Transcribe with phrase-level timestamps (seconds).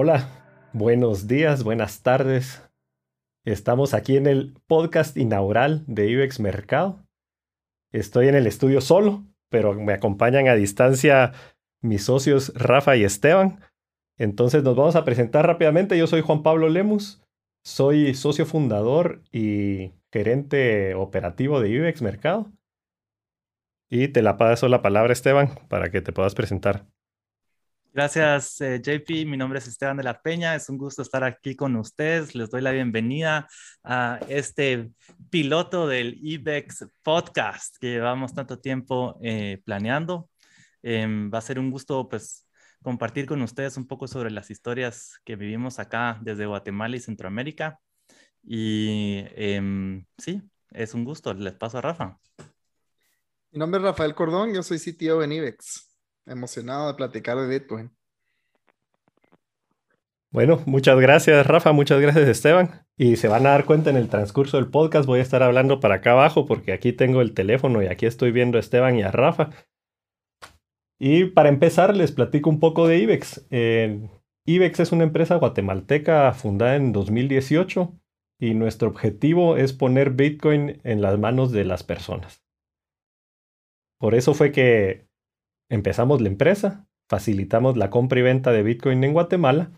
[0.00, 0.28] Hola,
[0.72, 2.62] buenos días, buenas tardes.
[3.44, 7.04] Estamos aquí en el podcast inaugural de IBEX Mercado.
[7.92, 11.32] Estoy en el estudio solo, pero me acompañan a distancia
[11.82, 13.58] mis socios Rafa y Esteban.
[14.16, 15.98] Entonces nos vamos a presentar rápidamente.
[15.98, 17.20] Yo soy Juan Pablo Lemus,
[17.64, 22.52] soy socio fundador y gerente operativo de IBEX Mercado.
[23.90, 26.86] Y te la paso la palabra, Esteban, para que te puedas presentar.
[27.92, 29.24] Gracias, eh, JP.
[29.24, 30.54] Mi nombre es Esteban de la Peña.
[30.54, 32.34] Es un gusto estar aquí con ustedes.
[32.34, 33.48] Les doy la bienvenida
[33.82, 34.90] a este
[35.30, 40.28] piloto del IBEX Podcast que llevamos tanto tiempo eh, planeando.
[40.82, 42.46] Em, va a ser un gusto, pues,
[42.82, 47.80] compartir con ustedes un poco sobre las historias que vivimos acá desde Guatemala y Centroamérica.
[48.44, 51.32] Y em, sí, es un gusto.
[51.32, 52.18] Les paso a Rafa.
[53.50, 54.52] Mi nombre es Rafael Cordón.
[54.54, 55.87] Yo soy CTO en IBEX
[56.28, 57.90] emocionado de platicar de Bitcoin.
[60.30, 62.86] Bueno, muchas gracias Rafa, muchas gracias Esteban.
[62.96, 65.80] Y se van a dar cuenta en el transcurso del podcast, voy a estar hablando
[65.80, 69.02] para acá abajo porque aquí tengo el teléfono y aquí estoy viendo a Esteban y
[69.02, 69.50] a Rafa.
[70.98, 73.46] Y para empezar les platico un poco de IBEX.
[74.46, 77.94] IBEX es una empresa guatemalteca fundada en 2018
[78.40, 82.44] y nuestro objetivo es poner Bitcoin en las manos de las personas.
[83.98, 85.07] Por eso fue que
[85.68, 89.72] empezamos la empresa, facilitamos la compra y venta de Bitcoin en Guatemala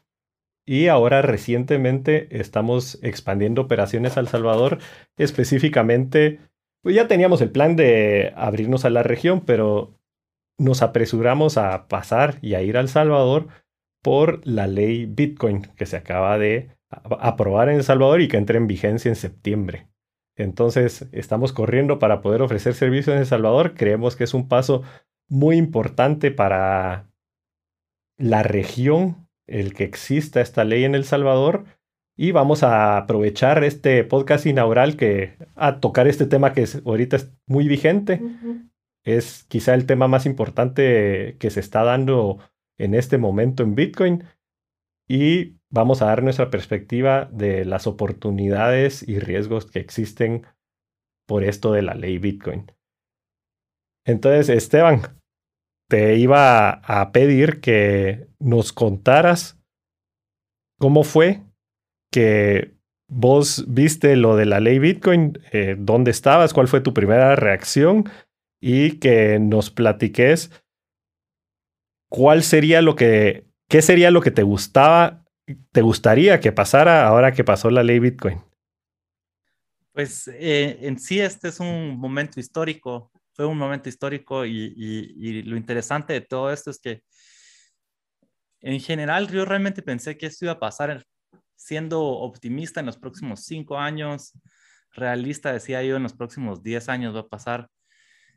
[0.67, 4.79] y ahora recientemente estamos expandiendo operaciones a El Salvador,
[5.17, 6.41] específicamente,
[6.83, 9.99] pues ya teníamos el plan de abrirnos a la región, pero
[10.59, 13.49] nos apresuramos a pasar y a ir a El Salvador
[14.03, 18.57] por la ley Bitcoin que se acaba de aprobar en El Salvador y que entra
[18.57, 19.89] en vigencia en septiembre.
[20.37, 23.75] Entonces, estamos corriendo para poder ofrecer servicios en El Salvador.
[23.75, 24.83] Creemos que es un paso
[25.31, 27.09] muy importante para
[28.19, 31.65] la región el que exista esta ley en El Salvador
[32.17, 37.33] y vamos a aprovechar este podcast inaugural que a tocar este tema que ahorita es
[37.47, 38.21] muy vigente.
[39.05, 42.39] Es quizá el tema más importante que se está dando
[42.79, 44.25] en este momento en Bitcoin
[45.09, 50.47] y vamos a dar nuestra perspectiva de las oportunidades y riesgos que existen
[51.27, 52.71] por esto de la ley Bitcoin.
[54.05, 55.20] Entonces, Esteban,
[55.91, 59.59] te iba a pedir que nos contaras
[60.79, 61.43] cómo fue
[62.13, 62.77] que
[63.09, 68.09] vos viste lo de la ley Bitcoin, eh, dónde estabas, cuál fue tu primera reacción
[68.61, 70.51] y que nos platiques
[72.09, 75.25] cuál sería lo que, qué sería lo que te gustaba,
[75.73, 78.41] te gustaría que pasara ahora que pasó la ley Bitcoin.
[79.93, 85.57] Pues eh, en sí este es un momento histórico fue un momento histórico y, lo
[85.57, 87.03] interesante de todo esto es que
[88.61, 91.05] en general yo realmente pensé que esto iba a pasar
[91.57, 94.33] siendo optimista en los próximos cinco años,
[94.93, 97.69] realista decía yo en los próximos diez años va a pasar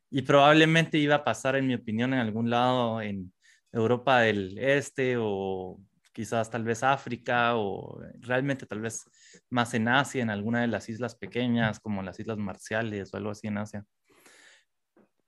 [0.09, 3.34] y probablemente iba a pasar en mi opinión en algún lado en
[3.72, 5.80] Europa del Este o
[6.14, 9.04] quizás tal vez África o realmente tal vez
[9.50, 13.31] más en Asia, en alguna de las islas pequeñas como las Islas Marciales o algo
[13.31, 13.86] así en Asia.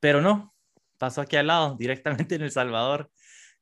[0.06, 0.54] Pero no,
[1.00, 3.10] pasó aquí al lado, directamente en El Salvador.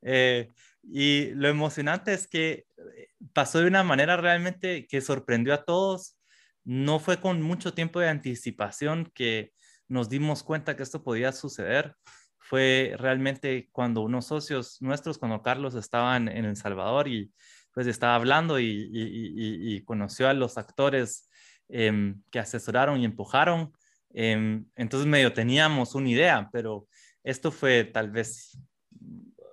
[0.02, 5.64] Eh, y lo emocionante es que eh, pasó de una manera realmente que sorprendió a
[5.64, 6.18] todos.
[6.62, 9.52] No fue con mucho tiempo de anticipación que
[9.88, 11.94] nos dimos cuenta que esto podía suceder.
[12.38, 17.32] Fue realmente cuando unos socios nuestros, cuando Carlos estaban en El Salvador y
[17.72, 21.26] pues estaba hablando y, conoció a los actores
[21.70, 23.72] em, que asesoraron y empujaron Em,
[24.14, 26.86] entonces medio teníamos una idea, pero
[27.24, 28.58] esto fue tal vez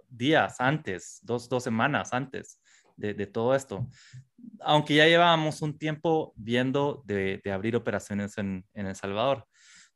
[0.10, 2.62] días antes, dos, dos semanas antes
[2.96, 3.88] de, de todo esto.
[4.60, 9.48] Aunque ya llevábamos un tiempo viendo de, de abrir operaciones en, en, El Salvador.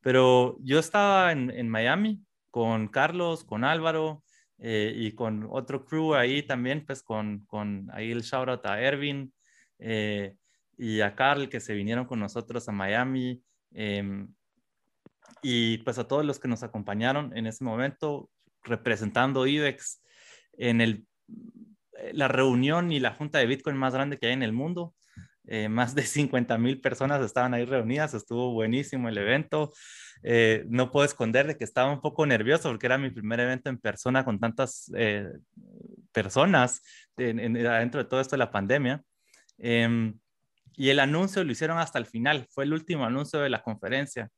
[0.02, 4.24] Pero yo estaba en, en Miami con Carlos, con Álvaro
[4.58, 8.82] eh, y con otro crew ahí también, pues con, con ahí el shout out a
[8.82, 9.34] Ervin
[9.80, 10.36] eh,
[10.78, 13.44] y a Carl que se vinieron con nosotros a Miami.
[13.74, 14.26] Eh,
[15.42, 18.30] y pues a todos los que nos acompañaron en ese momento
[18.64, 20.02] representando IBEX
[20.58, 21.06] en el,
[21.98, 24.96] eh, la reunión y la junta de Bitcoin más grande que hay en el mundo.
[25.48, 29.72] Eh, más de 50 mil personas estaban ahí reunidas, estuvo buenísimo el evento.
[30.24, 33.70] Eh, no puedo esconder de que estaba un poco nervioso porque era mi primer evento
[33.70, 34.92] en persona con tantas
[36.12, 36.82] personas
[37.16, 39.04] dentro de todo esto de la pandemia.
[39.60, 40.18] Em,
[40.76, 44.30] y el anuncio lo hicieron hasta el final, fue el último anuncio de la conferencia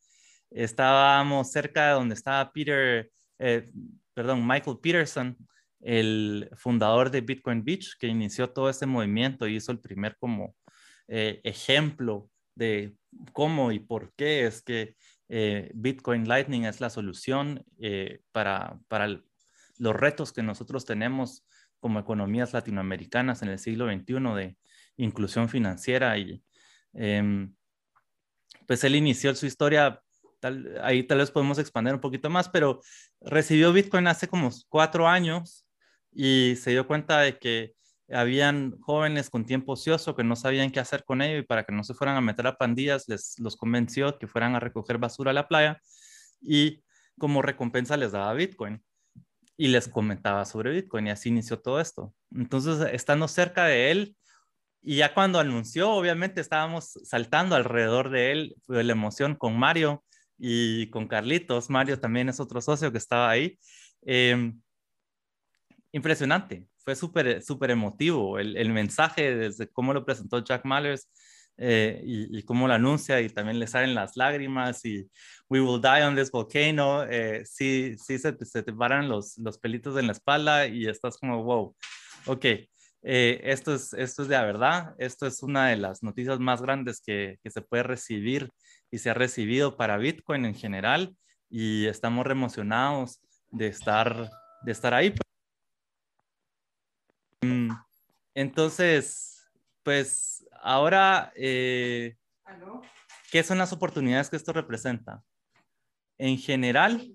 [0.51, 3.09] estábamos cerca de donde estaba Peter,
[3.39, 3.69] eh,
[4.13, 5.37] perdón, Michael Peterson,
[5.81, 10.55] el fundador de Bitcoin Beach, que inició todo este movimiento y hizo el primer como
[11.07, 12.95] eh, ejemplo de
[13.33, 14.95] cómo y por qué es que
[15.29, 17.63] eh, Bitcoin Lightning es la solución
[18.31, 19.21] para, para
[19.77, 21.45] los retos que nosotros tenemos
[21.79, 24.57] como economías latinoamericanas en el siglo XXI de
[24.97, 26.43] inclusión financiera y
[26.93, 27.53] em,
[28.65, 30.01] pues él inició su historia,
[30.81, 32.81] ahí tal vez podemos expandir un poquito más, pero
[33.21, 35.65] recibió Bitcoin hace como cuatro años
[36.11, 37.73] y se dio cuenta de que
[38.09, 41.73] habían jóvenes con tiempo ocioso que no sabían qué hacer con ello y para que
[41.73, 45.31] no se fueran a meter a pandillas, les los convenció que fueran a recoger basura
[45.31, 45.81] a la playa
[46.41, 46.83] y
[47.17, 48.81] como recompensa les daba Bitcoin
[49.57, 52.13] y les comentaba sobre Bitcoin y así inició todo esto.
[52.31, 54.15] Entonces, estando cerca de él
[54.81, 60.05] y ya cuando anunció, obviamente estábamos saltando alrededor de él, fue la emoción con Mario
[60.37, 61.69] y con Carlitos.
[61.69, 63.57] Mario también es otro socio que estaba ahí.
[64.03, 64.59] Em,
[65.91, 71.09] impresionante, fue súper súper emotivo el, el, mensaje desde cómo lo presentó Jack Mallers
[71.57, 75.09] eh, y, y, cómo lo anuncia y también le salen las lágrimas y
[75.49, 79.57] we will die on this volcano, eh, sí, sí se, se, te paran los, los
[79.57, 81.75] pelitos en la espalda y estás como, wow,
[82.27, 86.39] ok, eh, esto, es, esto es de la verdad, esto es una de las noticias
[86.39, 88.51] más grandes que, que se puede recibir
[88.91, 91.15] y se ha recibido para Bitcoin en general
[91.49, 94.29] y estamos re emocionados de estar,
[94.63, 95.13] de estar ahí.
[97.41, 97.71] Mm,
[98.33, 99.49] entonces,
[99.83, 102.17] pues ahora, eh,
[103.31, 105.23] ¿qué son las oportunidades que esto representa?
[106.17, 107.13] En general,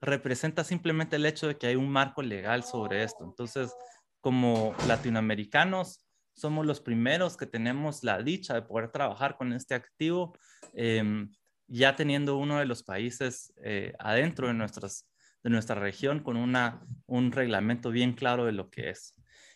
[0.00, 3.24] representa simplemente el hecho de que hay un marco legal sobre esto.
[3.24, 3.74] Entonces,
[4.20, 6.05] como latinoamericanos,
[6.36, 10.36] somos los primeros que tenemos la dicha de poder trabajar con este activo,
[10.74, 11.26] eh,
[11.66, 15.08] ya teniendo uno de los países eh, adentro de, nuestras,
[15.42, 19.14] de nuestra región con una, un reglamento bien claro de lo que es.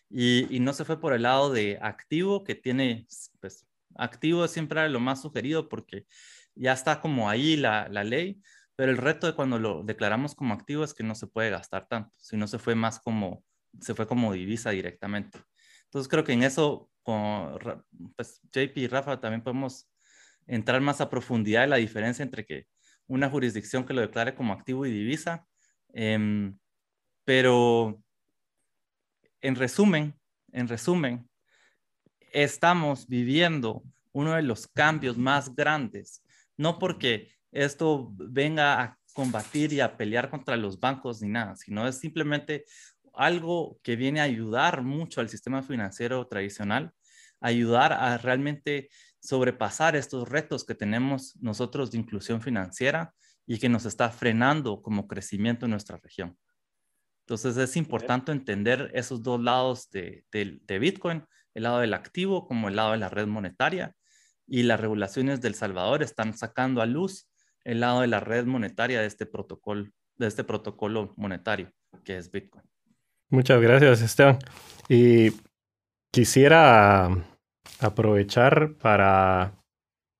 [0.08, 3.06] Y, no se fue por el lado de activo, que tiene,
[3.40, 6.06] pues, activo siempre era lo más sugerido porque
[6.56, 8.40] ya está como ahí la, la ley,
[8.74, 11.86] pero el reto de cuando lo declaramos como activo es que no se puede gastar
[11.86, 13.44] tanto, sino se fue más como,
[13.80, 15.38] se fue como divisa directamente.
[15.90, 17.58] Entonces creo que en eso, con,
[18.14, 19.90] pues, JP y Rafa también podemos
[20.46, 22.68] entrar más a profundidad en la diferencia entre que
[23.08, 25.44] una jurisdicción que lo declare como activo y divisa,
[25.92, 26.52] eh,
[27.24, 28.00] pero
[29.40, 30.14] en resumen,
[30.52, 31.28] en resumen,
[32.32, 33.82] estamos viviendo
[34.12, 36.22] uno de los cambios más grandes,
[36.56, 41.86] no porque esto venga a combatir y a pelear contra los bancos ni nada, sino
[41.86, 42.64] es simplemente
[43.14, 46.92] algo que viene a ayudar mucho al sistema financiero tradicional,
[47.40, 48.88] ayudar a realmente
[49.20, 53.14] sobrepasar estos retos que tenemos nosotros de inclusión financiera
[53.46, 56.36] y que nos está frenando como crecimiento en nuestra región.
[57.26, 60.24] Entonces es importante entender esos dos lados de,
[60.80, 61.24] Bitcoin,
[61.54, 63.94] el lado del activo como el lado de la red monetaria.
[64.46, 67.28] Y las regulaciones del Salvador están sacando a luz
[67.62, 71.72] el lado de la red monetaria de este protocolo, de este protocolo monetario
[72.04, 72.69] que es Bitcoin.
[73.30, 74.38] Muchas gracias, Esteban.
[74.88, 75.30] Y
[76.12, 77.08] quisiera
[77.78, 79.52] aprovechar para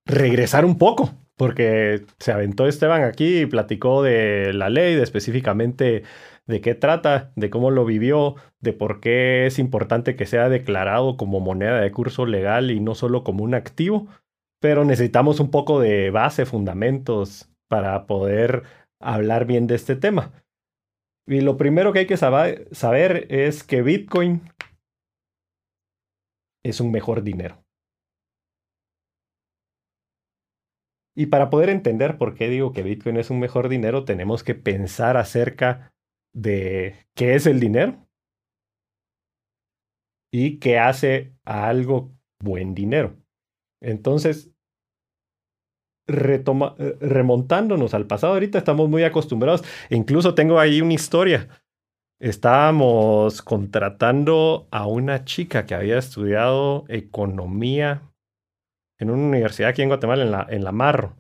[0.06, 6.04] regresar un poco, porque se aventó Esteban aquí y platicó de la ley, de específicamente
[6.46, 11.16] de qué trata, de cómo lo vivió, de por qué es importante que sea declarado
[11.16, 14.06] como moneda de curso legal y no solo como un activo,
[14.60, 18.64] pero necesitamos un poco de base, fundamentos para poder
[19.00, 20.32] hablar bien de este tema.
[21.26, 24.42] Y lo primero que hay que saber es que Bitcoin
[26.64, 27.64] es un mejor dinero.
[31.16, 34.54] Y para poder entender por qué digo que Bitcoin es un mejor dinero, tenemos que
[34.54, 35.92] pensar acerca
[36.34, 38.06] de qué es el dinero
[40.32, 42.12] y qué hace a algo
[42.42, 43.16] buen dinero.
[43.82, 44.52] Entonces,
[46.10, 51.48] retoma, eh, remontándonos al pasado, ahorita estamos muy acostumbrados, incluso tengo ahí una historia.
[52.20, 58.02] Estábamos contratando a una chica que había estudiado economía
[58.98, 61.16] en una universidad aquí en Guatemala, en la, en la Marro.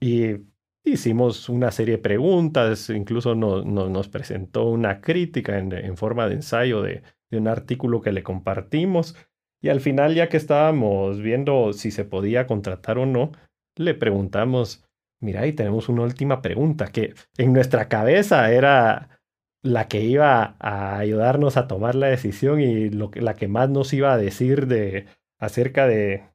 [0.00, 0.36] Y
[0.84, 7.02] hicimos una serie de preguntas, incluso nos presentó una crítica en, forma de ensayo de,
[7.32, 9.16] un artículo que le compartimos.
[9.64, 13.32] Y al final, ya que estábamos viendo si se podía contratar o no,
[13.76, 14.84] le preguntamos,
[15.22, 19.22] mira, ahí tenemos una última pregunta que en nuestra cabeza era
[19.62, 23.94] la que iba a ayudarnos a tomar la decisión y lo la que más nos
[23.94, 25.06] iba a decir de,
[25.40, 26.28] acerca de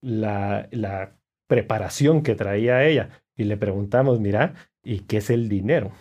[0.00, 5.92] la, la preparación que traía ella y le preguntamos, mira, ¿y qué es el dinero?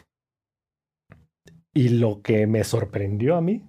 [1.74, 3.66] Y lo que me sorprendió a mí,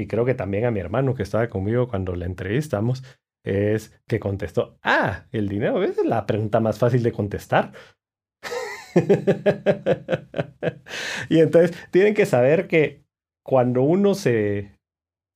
[0.00, 3.04] y creo que también a mi hermano que estaba conmigo cuando le entrevistamos,
[3.44, 7.72] es que contestó, ah, el dinero, es la pregunta más fácil de contestar.
[11.28, 13.04] y entonces tienen que saber que
[13.44, 14.78] cuando uno se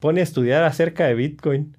[0.01, 1.79] pone a estudiar acerca de Bitcoin,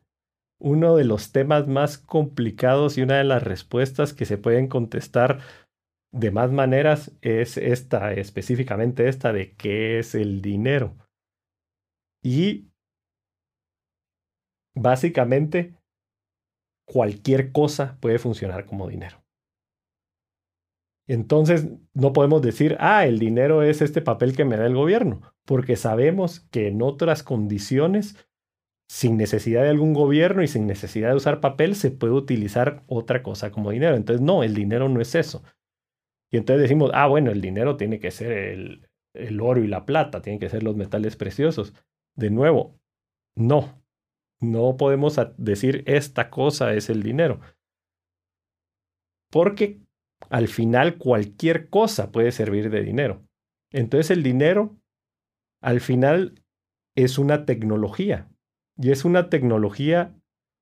[0.59, 5.39] uno de los temas más complicados y una de las respuestas que se pueden contestar
[6.11, 10.95] de más maneras es esta, específicamente esta de qué es el dinero.
[12.23, 12.69] Y
[14.75, 15.73] básicamente
[16.85, 19.23] cualquier cosa puede funcionar como dinero.
[21.07, 25.21] Entonces, no podemos decir, ah, el dinero es este papel que me da el gobierno,
[25.45, 28.27] porque sabemos que en otras condiciones,
[28.89, 33.21] sin necesidad de algún gobierno y sin necesidad de usar papel, se puede utilizar otra
[33.21, 33.95] cosa como dinero.
[33.95, 35.43] Entonces, no, el dinero no es eso.
[36.31, 39.85] Y entonces decimos, ah, bueno, el dinero tiene que ser el, el oro y la
[39.85, 41.73] plata, tienen que ser los metales preciosos.
[42.15, 42.79] De nuevo,
[43.35, 43.84] no,
[44.41, 47.39] no podemos decir esta cosa es el dinero.
[49.31, 49.79] Porque
[50.29, 53.23] al final cualquier cosa puede servir de dinero.
[53.71, 54.77] Entonces el dinero
[55.61, 56.41] al final
[56.95, 58.29] es una tecnología
[58.77, 60.15] y es una tecnología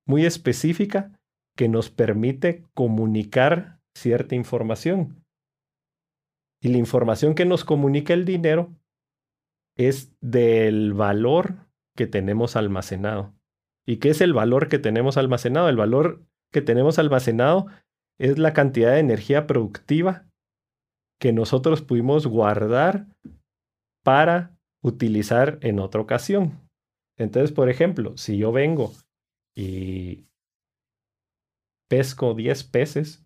[0.06, 1.18] muy específica
[1.56, 5.24] que nos permite comunicar cierta información.
[6.60, 8.74] Y la información que nos comunica el dinero
[9.76, 13.34] es del valor que tenemos almacenado.
[13.86, 15.68] ¿Y qué es el valor que tenemos almacenado?
[15.68, 16.22] El valor
[16.52, 17.66] que tenemos almacenado
[18.18, 20.26] es la cantidad de energía productiva
[21.20, 23.06] que nosotros pudimos guardar
[24.04, 26.60] para utilizar en otra ocasión.
[27.18, 28.92] Entonces, por ejemplo, si yo vengo
[29.56, 30.26] y
[31.88, 33.24] pesco 10 peces,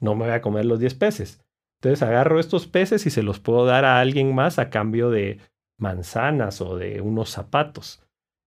[0.00, 1.44] no me voy a comer los 10 peces.
[1.80, 5.40] Entonces agarro estos peces y se los puedo dar a alguien más a cambio de
[5.78, 8.03] manzanas o de unos zapatos,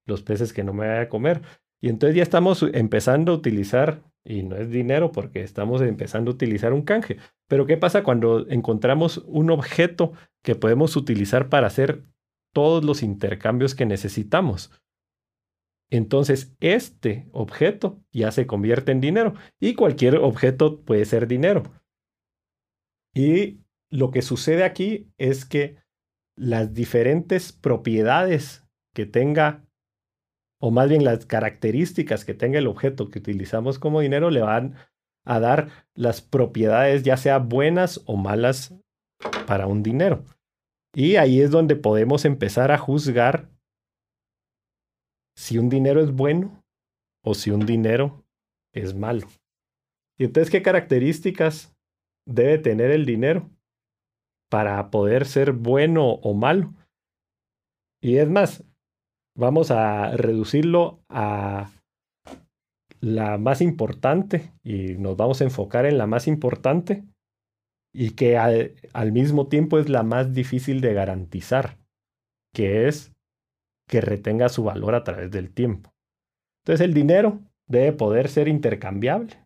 [0.08, 1.42] los peces que no me voy a comer.
[1.80, 6.34] Y entonces ya estamos empezando a utilizar y no es dinero porque estamos empezando a
[6.34, 7.18] utilizar un canje.
[7.48, 12.04] Pero ¿qué pasa cuando encontramos un objeto que podemos utilizar para hacer
[12.54, 14.72] todos los intercambios que necesitamos?
[15.90, 21.64] Entonces, este objeto ya se convierte en dinero y cualquier objeto puede ser dinero.
[23.14, 25.78] Y lo que sucede aquí es que
[26.36, 29.67] las diferentes propiedades que tenga
[30.60, 34.76] o más bien las características que tenga el objeto que utilizamos como dinero le van
[35.26, 38.74] a dar las propiedades ya sea buenas o malas
[39.46, 40.24] para un dinero.
[40.94, 43.50] Y ahí es donde podemos empezar a juzgar
[45.36, 46.64] si un dinero es bueno
[47.24, 48.26] o si un dinero
[48.74, 49.28] es malo.
[50.18, 51.76] Y entonces, ¿qué características
[52.26, 53.50] debe tener el dinero
[54.50, 56.74] para poder ser bueno o malo?
[58.02, 58.64] Y es más,
[59.38, 61.70] vamos a reducirlo a
[63.00, 67.04] la más importante y nos vamos a enfocar en la más importante
[67.94, 71.78] y que al, mismo tiempo es la más difícil de garantizar,
[72.54, 73.14] que es
[73.88, 75.94] que retenga su valor a través del tiempo.
[76.64, 79.38] Entonces el dinero debe poder ser intercambiable.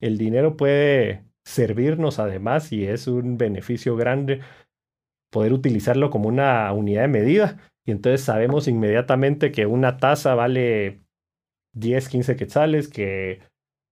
[0.00, 4.40] El dinero puede servirnos además y es un beneficio grande
[5.30, 11.02] poder utilizarlo como una unidad de medida y entonces sabemos inmediatamente que una taza vale
[11.74, 13.40] 10, 15 quetzales, que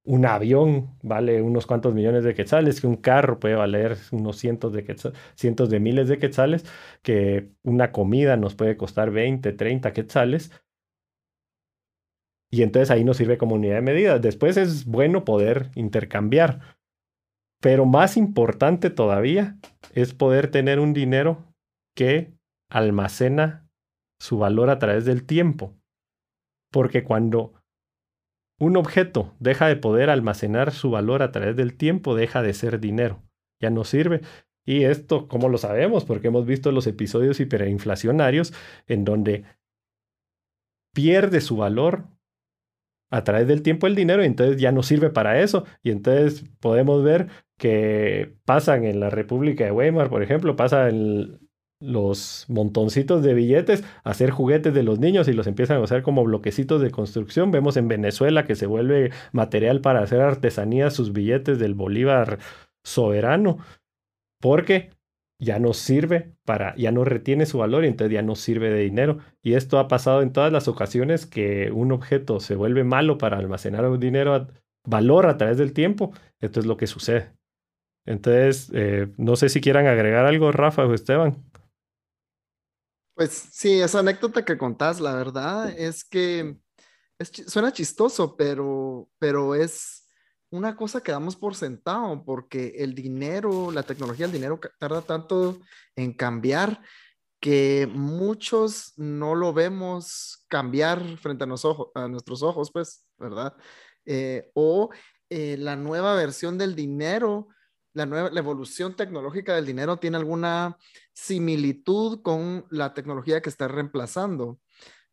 [0.04, 4.72] un avión vale unos cuantos millones de quetzales, que un carro puede valer unos cientos
[4.72, 6.66] de, quetzales, cientos de miles de quetzales,
[7.02, 10.50] que una comida nos puede costar 20, 30 quetzales.
[12.50, 14.18] Y entonces ahí nos sirve como unidad de medida.
[14.18, 16.76] Después es bueno poder intercambiar.
[17.60, 19.56] Pero más importante todavía
[19.92, 21.44] es poder tener un dinero
[21.96, 22.34] que
[22.68, 23.63] almacena
[24.18, 25.74] su valor a través del tiempo.
[26.70, 27.54] Porque cuando
[28.58, 32.80] un objeto deja de poder almacenar su valor a través del tiempo, deja de ser
[32.80, 33.22] dinero.
[33.60, 34.20] Ya no sirve.
[34.66, 36.04] Y esto, ¿cómo lo sabemos?
[36.04, 38.54] Porque hemos visto los episodios hiperinflacionarios
[38.86, 39.44] en donde
[40.94, 42.06] pierde su valor
[43.10, 45.64] a través del tiempo el dinero y entonces ya no sirve para eso.
[45.82, 47.28] Y entonces podemos ver
[47.58, 51.43] que pasan en la República de Weimar, por ejemplo, pasa en
[51.84, 56.24] los montoncitos de billetes hacer juguetes de los niños y los empiezan a usar como
[56.24, 57.50] bloquecitos de construcción.
[57.50, 62.38] Vemos en Venezuela que se vuelve material para hacer artesanía sus billetes del Bolívar
[62.84, 63.58] soberano,
[64.40, 64.90] porque
[65.40, 68.80] ya no sirve para, ya no retiene su valor y entonces ya no sirve de
[68.80, 69.18] dinero.
[69.42, 73.38] Y esto ha pasado en todas las ocasiones que un objeto se vuelve malo para
[73.38, 74.46] almacenar dinero,
[74.86, 76.12] valor a través del tiempo.
[76.40, 77.32] Esto es lo que sucede.
[78.06, 81.36] Entonces, eh, no sé si quieran agregar algo, Rafa o Esteban.
[83.14, 86.56] Pues sí, esa anécdota que contás, la verdad es que
[87.46, 90.08] suena chistoso, pero, pero es
[90.50, 95.60] una cosa que damos por sentado, porque el dinero, la tecnología, el dinero tarda tanto
[95.94, 96.82] en cambiar
[97.40, 101.48] que muchos no lo vemos cambiar frente a,
[101.94, 103.54] a nuestros ojos, pues, ¿verdad?
[104.06, 104.90] Eh, o
[105.30, 107.48] eh, la nueva versión del dinero,
[107.94, 110.76] la nueva la evolución tecnológica del dinero tiene alguna
[111.12, 114.60] similitud con la tecnología que está reemplazando.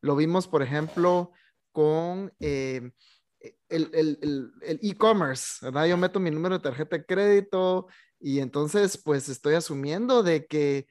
[0.01, 1.31] Lo vimos, por ejemplo,
[1.71, 2.91] con eh,
[3.69, 5.85] el e-commerce, ¿verdad?
[5.85, 7.87] Yo meto mi número de tarjeta de crédito
[8.19, 10.87] y entonces pues estoy asumiendo de que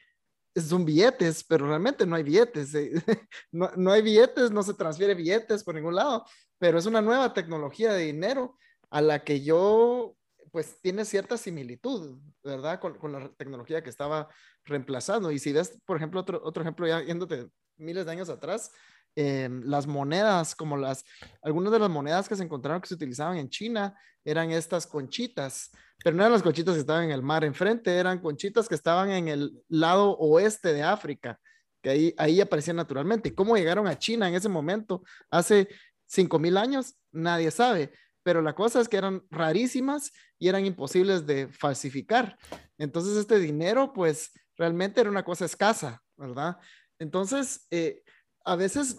[0.57, 2.75] son billetes, pero realmente no hay billetes.
[2.75, 2.93] Eh,
[3.53, 6.25] no, no, hay billetes, no se transfiere billetes por ningún lado,
[6.59, 8.57] pero es una nueva tecnología de dinero
[8.91, 10.17] a la que yo,
[10.51, 12.81] pues tiene cierta similitud, ¿verdad?
[12.81, 14.29] Con, la tecnología que estaba
[14.65, 15.31] reemplazando.
[15.31, 18.71] Y si ves, por ejemplo, otro, otro ejemplo ya yéndote miles de años atrás,
[19.17, 21.05] Em, las monedas, como las,
[21.43, 25.71] algunas de las monedas que se encontraron que se utilizaban en China eran estas conchitas,
[26.03, 29.11] pero no eran las conchitas que estaban en el mar enfrente, eran conchitas que estaban
[29.11, 31.41] en el lado oeste de África,
[31.83, 33.31] que ahí, ahí aparecían naturalmente.
[33.31, 35.03] ¿Y cómo llegaron a China en ese momento?
[35.29, 35.69] Hace
[36.09, 37.93] 5.000 años, nadie sabe,
[38.23, 42.37] pero la cosa es que eran rarísimas y eran imposibles de falsificar.
[42.79, 46.59] Entonces este dinero, pues realmente era una cosa escasa, ¿verdad?
[46.99, 48.03] Entonces, eh,
[48.45, 48.97] a veces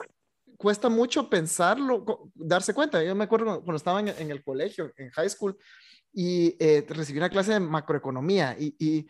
[0.58, 3.04] cuesta mucho pensarlo, darse cuenta.
[3.04, 5.58] Yo me acuerdo cuando estaba en, el colegio, en high school,
[6.14, 9.08] y eh, recibí una clase de macroeconomía y, y,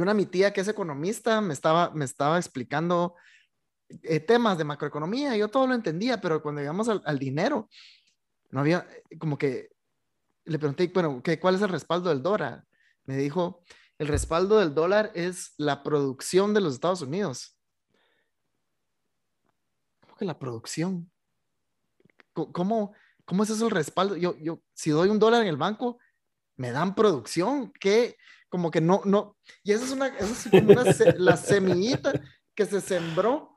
[0.00, 3.14] una mi tía que es economista me estaba, me estaba explicando
[4.02, 7.68] eh, temas de macroeconomía yo todo lo entendía, pero cuando llegamos al, dinero,
[8.52, 8.86] no había,
[9.18, 9.70] como que
[10.44, 12.64] le pregunté, bueno, ¿qué, ¿cuál es el respaldo del dólar?
[13.04, 13.64] Me dijo,
[13.98, 17.56] el respaldo del dólar es la producción de los Estados Unidos
[20.24, 21.10] la producción.
[22.32, 24.16] ¿Cómo, cómo es eso el respaldo?
[24.16, 25.98] Yo, yo, si doy un dólar en el banco,
[26.56, 28.16] me dan producción, que
[28.48, 30.84] como que no, no, y esa es una, es como una
[31.16, 32.12] la semillita
[32.54, 33.51] que se sembró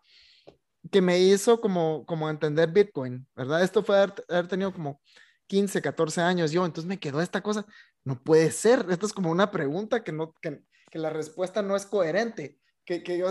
[0.92, 3.64] que me hizo como, como entender Bitcoin, ¿verdad?
[3.64, 5.02] Esto fue haber, tenido como
[5.48, 7.66] 15, 14 años yo, entonces me quedó esta cosa,
[8.04, 11.76] no puede ser, esto es como una pregunta que, no, que, que la respuesta no
[11.76, 13.28] es coherente que, que yo,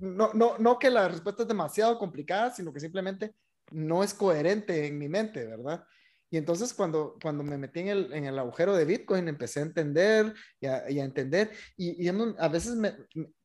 [0.00, 3.34] no, no, no que la respuesta es demasiado complicada, sino que simplemente
[3.72, 5.84] no es coherente en mi mente, ¿verdad?
[6.30, 9.64] Y entonces cuando, cuando me metí en el, en el agujero de Bitcoin, empecé a
[9.64, 11.50] entender y a, entender.
[11.76, 12.76] Y, a veces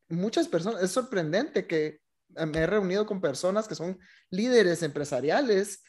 [0.09, 2.00] muchas personas, es sorprendente que
[2.47, 5.83] me he reunido con personas que son líderes empresariales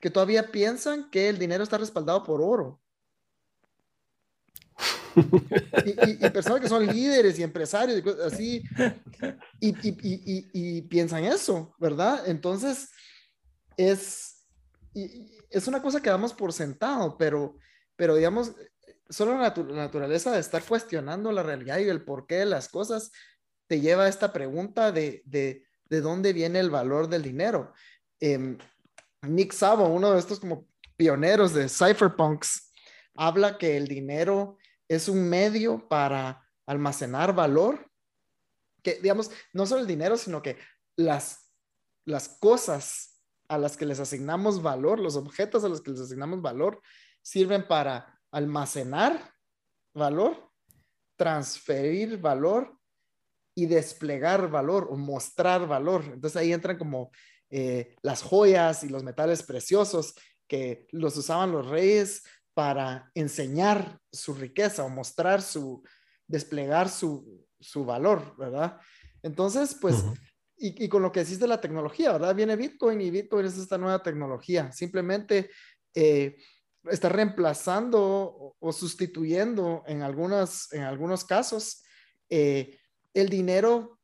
[0.00, 2.80] que todavía piensan que el dinero está respaldado por oro.
[5.86, 8.62] y, personas que son líderes y empresarios y así,
[9.60, 12.28] y, piensan eso, ¿verdad?
[12.28, 12.90] Entonces,
[13.76, 14.44] es,
[15.50, 17.56] es una cosa que damos por sentado, pero,
[17.96, 18.52] pero digamos,
[19.08, 23.12] solo la, naturaleza de estar cuestionando la realidad y el porqué de las cosas
[23.66, 27.72] te lleva a esta pregunta de, de, de dónde viene el valor del dinero.
[28.18, 28.58] Em,
[29.22, 32.72] Nick Savo, uno de estos como pioneros de cypherpunks,
[33.14, 37.88] habla que el dinero es un medio para almacenar valor,
[38.82, 40.58] que digamos, no solo el dinero, sino que
[40.96, 41.52] las,
[42.04, 46.42] las cosas a las que les asignamos valor, los objetos a los que les asignamos
[46.42, 46.80] valor,
[47.22, 49.32] sirven para almacenar
[49.94, 50.50] valor,
[51.16, 52.76] transferir valor
[53.54, 56.04] y desplegar valor o mostrar valor.
[56.12, 57.10] Entonces ahí entran como
[57.50, 60.14] eh, las joyas y los metales preciosos
[60.48, 65.82] que los usaban los reyes para enseñar su riqueza o mostrar su,
[66.26, 68.78] desplegar su, su valor, ¿verdad?
[69.22, 70.04] Entonces, pues,
[70.56, 72.34] y, y, con lo que decís de la tecnología, ¿verdad?
[72.34, 74.70] Viene Bitcoin y Bitcoin es esta nueva tecnología.
[74.70, 75.50] Simplemente
[75.94, 76.36] eh,
[76.84, 81.82] está reemplazando o, sustituyendo en, algunas, en algunos casos
[82.28, 82.78] eh,
[83.14, 83.98] el dinero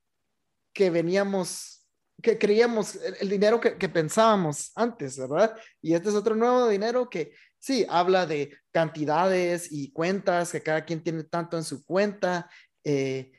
[0.72, 1.86] que veníamos,
[2.22, 5.56] que creíamos, el, dinero que, pensábamos antes, ¿verdad?
[5.82, 10.84] Y este es otro nuevo dinero que sí, habla de cantidades y cuentas, que cada
[10.84, 12.48] quien tiene tanto en su cuenta,
[12.84, 13.32] eh,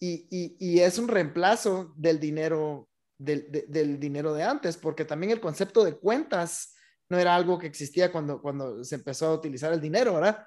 [0.00, 5.96] y, es un reemplazo del dinero, del, dinero de antes, porque también el concepto de
[5.96, 6.74] cuentas
[7.08, 10.46] no era algo que existía cuando, cuando se empezó a utilizar el dinero, ¿verdad?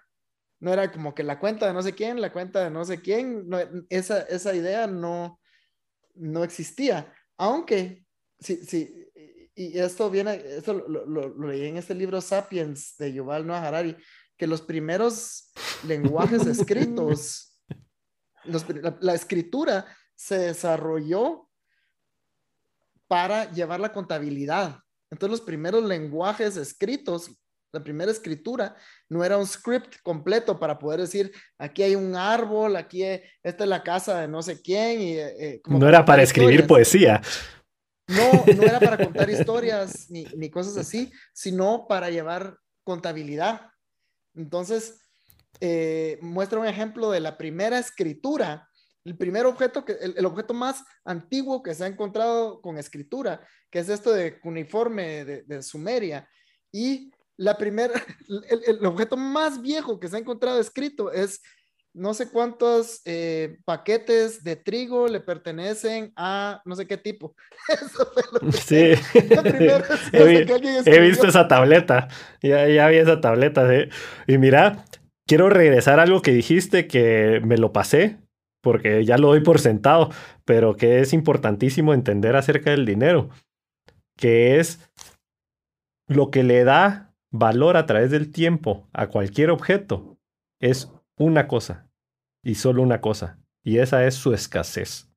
[0.61, 3.01] No era como que la cuenta de no sé quién, la cuenta de no sé
[3.01, 3.49] quién,
[3.89, 5.39] esa, esa idea no,
[6.15, 8.05] no existía, aunque
[8.39, 9.11] sí, sí,
[9.55, 13.97] y esto viene, esto lo, leí en este libro Sapiens de Yuval Noah Harari,
[14.37, 15.51] que los primeros
[15.85, 17.59] lenguajes escritos,
[18.43, 21.49] la, escritura se desarrolló
[23.07, 24.79] para llevar la contabilidad.
[25.09, 27.37] Entonces los primeros lenguajes escritos,
[27.71, 28.75] la primera escritura,
[29.09, 33.69] no era un script completo para poder decir, aquí hay un árbol, aquí esta es
[33.69, 35.01] la casa de no sé quién.
[35.01, 37.21] Y, eh, no era para escribir poesía.
[38.07, 43.69] No, no era para contar historias ni, ni cosas así, sino para llevar contabilidad.
[44.35, 44.99] Entonces,
[45.59, 48.67] eh, muestra un ejemplo de la primera escritura.
[49.03, 53.79] El primer objeto, que, el, objeto más antiguo que se ha encontrado con escritura, que
[53.79, 56.27] es esto de cuneiforme de, Sumeria.
[56.71, 57.93] Y la primera,
[58.67, 61.41] el, objeto más viejo que se ha encontrado escrito es
[61.93, 67.35] no sé cuántos eh, paquetes de trigo le pertenecen a no sé qué tipo.
[68.53, 68.93] sí.
[70.13, 72.07] he, visto esa tableta.
[72.41, 73.67] Ya, ya vi esa tableta.
[74.27, 74.85] Y mira,
[75.27, 78.19] quiero regresar a algo que dijiste que me lo pasé,
[78.61, 80.11] porque ya lo doy por sentado,
[80.45, 83.29] pero que es importantísimo entender acerca del dinero,
[84.15, 84.79] que es
[86.07, 90.17] lo que le da valor a través del tiempo a cualquier objeto,
[90.59, 91.89] es una cosa
[92.43, 95.09] y solo una cosa, y esa es su escasez.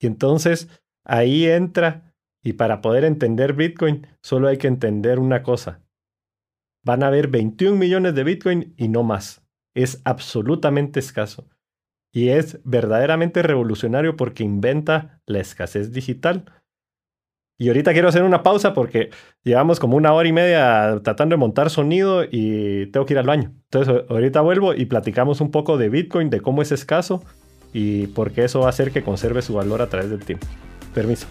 [0.00, 0.68] Y entonces
[1.04, 5.82] ahí entra, y para poder entender Bitcoin, solo hay que entender una cosa,
[6.84, 9.42] van a haber 21 millones de Bitcoin y no más.
[9.74, 11.48] Es absolutamente escaso.
[12.12, 16.44] Y es verdaderamente revolucionario porque inventa la escasez digital.
[17.58, 19.10] Y ahorita quiero hacer una pausa porque
[19.44, 23.26] llevamos como una hora y media tratando de montar sonido y tengo que ir al
[23.26, 23.52] baño.
[23.70, 27.22] Entonces ahorita vuelvo y platicamos un poco de Bitcoin, de cómo es escaso
[27.72, 30.46] y por qué eso va a hacer que conserve su valor a través del tiempo.
[30.94, 31.26] Permiso.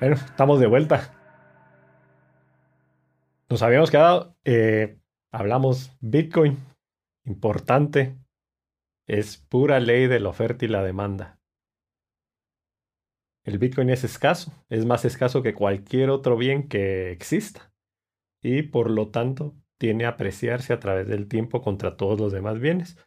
[0.00, 1.12] Bueno, estamos de vuelta.
[3.50, 4.96] Nos habíamos quedado, eh,
[5.30, 6.56] hablamos Bitcoin,
[7.24, 8.16] importante,
[9.10, 11.40] es pura ley de la oferta y la demanda.
[13.44, 17.72] El Bitcoin es escaso, es más escaso que cualquier otro bien que exista
[18.40, 22.60] y por lo tanto tiene a apreciarse a través del tiempo contra todos los demás
[22.60, 22.98] bienes.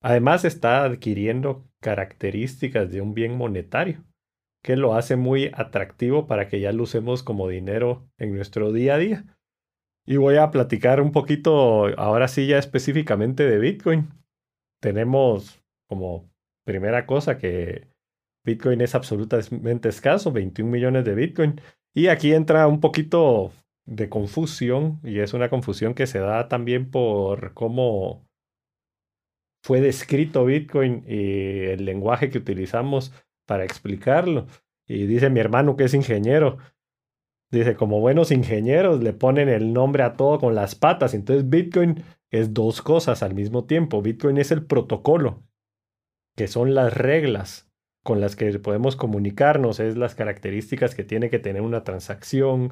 [0.00, 4.02] Además está adquiriendo características de un bien monetario
[4.62, 8.94] que lo hace muy atractivo para que ya lo usemos como dinero en nuestro día
[8.94, 9.38] a día.
[10.06, 14.08] Y voy a platicar un poquito, ahora sí ya específicamente de Bitcoin.
[14.80, 16.30] Tenemos como
[16.64, 17.88] primera cosa que
[18.44, 21.60] Bitcoin es absolutamente escaso, 21 millones de Bitcoin.
[21.94, 23.52] Y aquí entra un poquito
[23.86, 28.26] de confusión, y es una confusión que se da también por cómo
[29.62, 33.12] fue descrito Bitcoin y el lenguaje que utilizamos
[33.46, 34.46] para explicarlo.
[34.86, 36.58] Y dice mi hermano que es ingeniero.
[37.50, 41.14] Dice, como buenos ingenieros le ponen el nombre a todo con las patas.
[41.14, 42.02] Entonces Bitcoin
[42.40, 44.02] es dos cosas al mismo tiempo.
[44.02, 45.42] Bitcoin es el protocolo,
[46.36, 47.70] que son las reglas
[48.02, 52.70] con las que podemos comunicarnos, es las características que tiene que tener una transacción,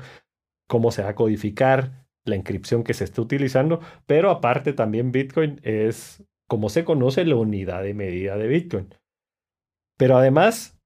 [0.69, 5.61] cómo se va a codificar, la inscripción que se está utilizando, pero aparte también Bitcoin
[5.63, 8.95] es como se conoce la unidad de medida de Bitcoin.
[9.99, 10.79] Pero además,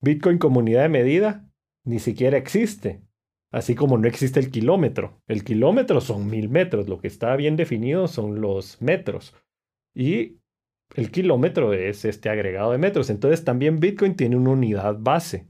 [0.00, 1.48] Bitcoin como unidad de medida
[1.84, 3.02] ni siquiera existe.
[3.52, 5.20] Así como no existe el kilómetro.
[5.28, 6.88] El kilómetro son mil metros.
[6.88, 9.34] Lo que está bien definido son los metros.
[9.94, 10.38] Y
[10.96, 13.10] el kilómetro es este agregado de metros.
[13.10, 15.48] Entonces también Bitcoin tiene una unidad base.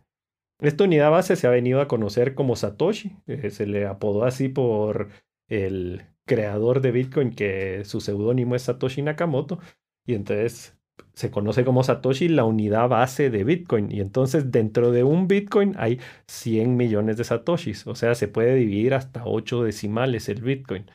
[0.60, 3.16] Esta unidad base se ha venido a conocer como Satoshi.
[3.26, 5.10] Eh, se le apodó así por
[5.48, 9.60] el creador de Bitcoin, que su seudónimo es Satoshi Nakamoto.
[10.04, 10.76] Y entonces
[11.14, 13.90] se conoce como Satoshi la unidad base de Bitcoin.
[13.92, 17.86] Y entonces dentro de un Bitcoin hay 100 millones de Satoshis.
[17.86, 20.90] O sea, se puede dividir hasta 8 decimales el Bitcoin.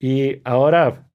[0.00, 1.10] Y ahora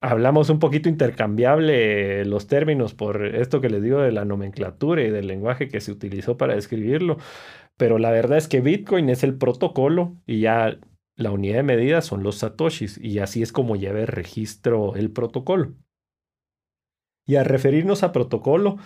[0.00, 5.10] hablamos un poquito intercambiable los términos por esto que les digo de la nomenclatura y
[5.10, 7.18] del lenguaje que se utilizó para describirlo.
[7.76, 10.78] Pero la verdad es que Bitcoin es el protocolo y ya
[11.16, 15.10] la unidad de medida son los satoshis y así es como lleva el registro el
[15.10, 15.74] protocolo.
[17.26, 18.78] Y al referirnos a protocolo,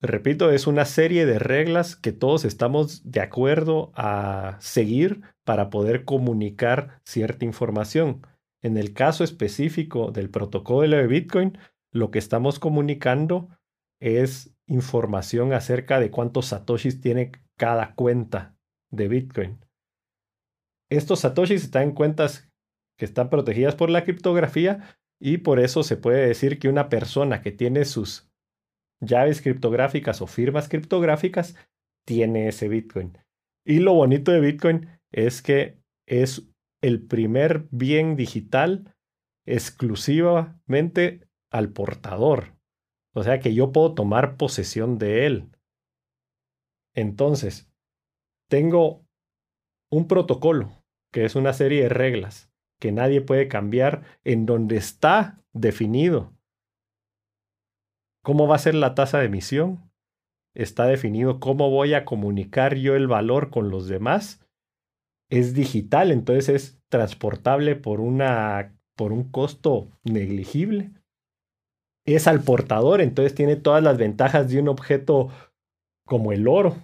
[0.00, 6.04] repito, es una serie de reglas que todos estamos de acuerdo a seguir para poder
[6.04, 8.26] comunicar cierta información.
[8.62, 11.58] En el caso específico del protocolo de Bitcoin,
[11.92, 13.48] lo que estamos comunicando
[14.00, 18.56] es información acerca de cuántos satoshis tiene cada cuenta
[18.90, 19.58] de Bitcoin.
[20.90, 22.50] Estos satoshis están en cuentas
[22.96, 27.42] que están protegidas por la criptografía, y por eso se puede decir que una persona
[27.42, 28.30] que tiene sus
[29.00, 31.56] llaves criptográficas o firmas criptográficas
[32.06, 33.18] tiene ese Bitcoin.
[33.64, 36.48] Y lo bonito de Bitcoin es que es
[36.80, 38.94] el primer bien digital
[39.46, 42.54] exclusivamente al portador.
[43.14, 45.50] O sea que yo puedo tomar posesión de él.
[46.94, 47.70] Entonces,
[48.48, 49.04] tengo
[49.90, 50.70] un protocolo,
[51.12, 52.47] que es una serie de reglas
[52.78, 56.32] que nadie puede cambiar, en donde está definido.
[58.22, 59.90] Cómo va a ser la tasa de emisión,
[60.54, 64.44] está definido cómo voy a comunicar yo el valor con los demás,
[65.30, 70.92] es digital, entonces es transportable por, una, por un costo negligible,
[72.06, 75.28] es al portador, entonces tiene todas las ventajas de un objeto
[76.06, 76.76] como el oro,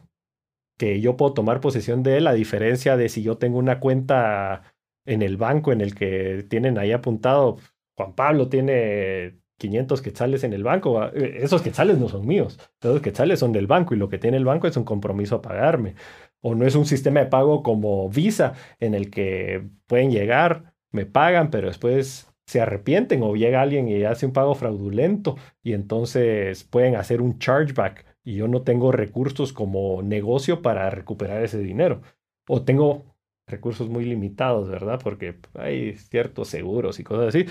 [0.79, 4.74] que yo puedo tomar posesión de él, a diferencia de si yo tengo una cuenta
[5.05, 7.59] en el banco en el que tienen ahí apuntado,
[7.97, 13.01] Juan Pablo tiene 500 quetzales en el banco, eh, esos quetzales no son míos, esos
[13.01, 15.95] quetzales son del banco y lo que tiene el banco es un compromiso a pagarme.
[16.41, 21.07] O no es un sistema de pago como Visa en el que pueden llegar, me
[21.07, 26.65] pagan, pero después se arrepienten o llega alguien y hace un pago fraudulento y entonces
[26.65, 32.03] pueden hacer un chargeback y yo no tengo recursos como negocio para recuperar ese dinero.
[32.47, 33.14] O tengo
[33.47, 35.01] recursos muy limitados, ¿verdad?
[35.03, 37.47] Porque hay ciertos seguros y cosas así,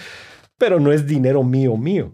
[0.57, 2.13] pero no es dinero mío mío.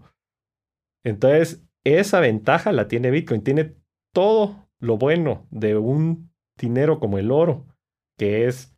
[1.04, 3.42] Entonces, esa ventaja la tiene Bitcoin.
[3.42, 3.76] Tiene
[4.12, 7.66] todo lo bueno de un dinero como el oro,
[8.18, 8.76] que es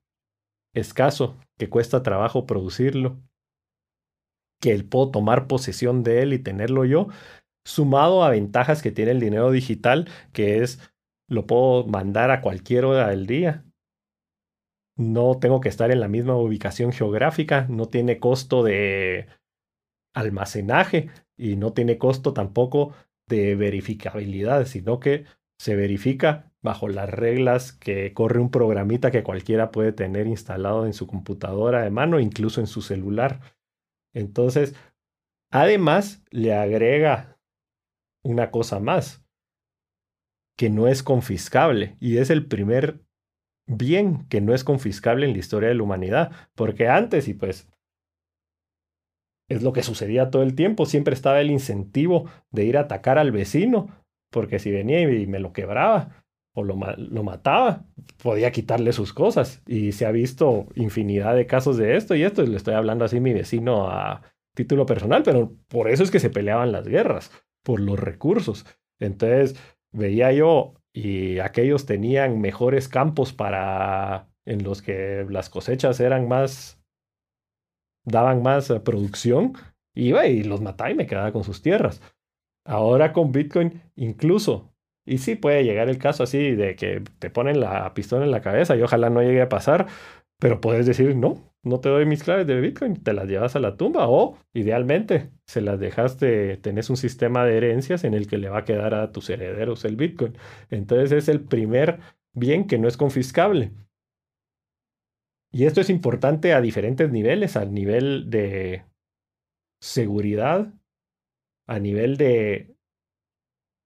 [0.74, 3.20] escaso, que cuesta trabajo producirlo,
[4.60, 7.08] que él puedo tomar posesión de él y tenerlo yo,
[7.64, 10.80] sumado a ventajas que tiene el dinero digital, que es
[11.28, 13.64] lo puedo mandar a cualquier hora del día.
[14.96, 19.26] No tengo que estar en la misma ubicación geográfica, no tiene costo de
[20.14, 22.94] almacenaje y no tiene costo tampoco
[23.26, 25.24] de verificabilidad, sino que
[25.58, 30.92] se verifica bajo las reglas que corre un programita que cualquiera puede tener instalado en
[30.92, 33.40] su computadora de mano, incluso en su celular.
[34.14, 34.74] Entonces,
[35.50, 37.38] además le agrega
[38.24, 39.24] una cosa más,
[40.56, 43.00] que no es confiscable y es el primer
[43.76, 47.68] bien que no es confiscable en la historia de la humanidad, porque antes y pues
[49.48, 53.18] es lo que sucedía todo el tiempo, siempre estaba el incentivo de ir a atacar
[53.18, 53.88] al vecino,
[54.30, 57.84] porque si venía y me lo quebraba o lo, lo mataba,
[58.22, 59.62] podía quitarle sus cosas.
[59.66, 63.20] Y se ha visto infinidad de casos de esto y esto, le estoy hablando así
[63.20, 64.22] mi vecino a
[64.54, 67.30] título personal, pero por eso es que se peleaban las guerras,
[67.62, 68.66] por los recursos.
[68.98, 69.56] Entonces
[69.92, 76.80] veía yo y aquellos tenían mejores campos para en los que las cosechas eran más
[78.04, 79.54] daban más eh, producción
[79.94, 82.02] iba y los mataba y me quedaba con sus tierras.
[82.64, 84.72] Ahora con Bitcoin incluso
[85.04, 88.40] y sí puede llegar el caso así de que te ponen la pistola en la
[88.40, 89.88] cabeza y ojalá no llegue a pasar,
[90.42, 93.60] pero puedes decir no, no te doy mis claves de Bitcoin, te las llevas a
[93.60, 98.38] la tumba o idealmente se las dejaste, tenés un sistema de herencias en el que
[98.38, 100.36] le va a quedar a tus herederos el Bitcoin.
[100.68, 102.00] Entonces es el primer
[102.34, 103.70] bien que no es confiscable.
[105.52, 108.84] Y esto es importante a diferentes niveles, al nivel de
[109.80, 110.74] seguridad,
[111.68, 112.74] a nivel de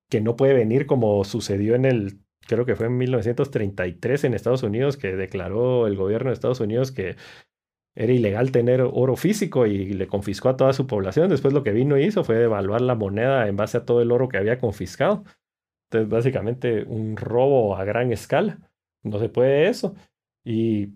[0.09, 4.63] que no puede venir como sucedió en el, creo que fue en 1933 en Estados
[4.63, 7.17] Unidos, que declaró el gobierno de Estados Unidos que
[7.97, 11.31] era ilegal tener oro físico y le confiscó a toda su población.
[11.31, 14.13] Después lo que vino y hizo fue devaluar la moneda en base a todo el
[14.13, 15.25] oro que había confiscado.
[15.89, 18.59] Entonces, básicamente un robo a gran escala.
[19.03, 19.95] No se puede eso.
[20.45, 20.89] Y...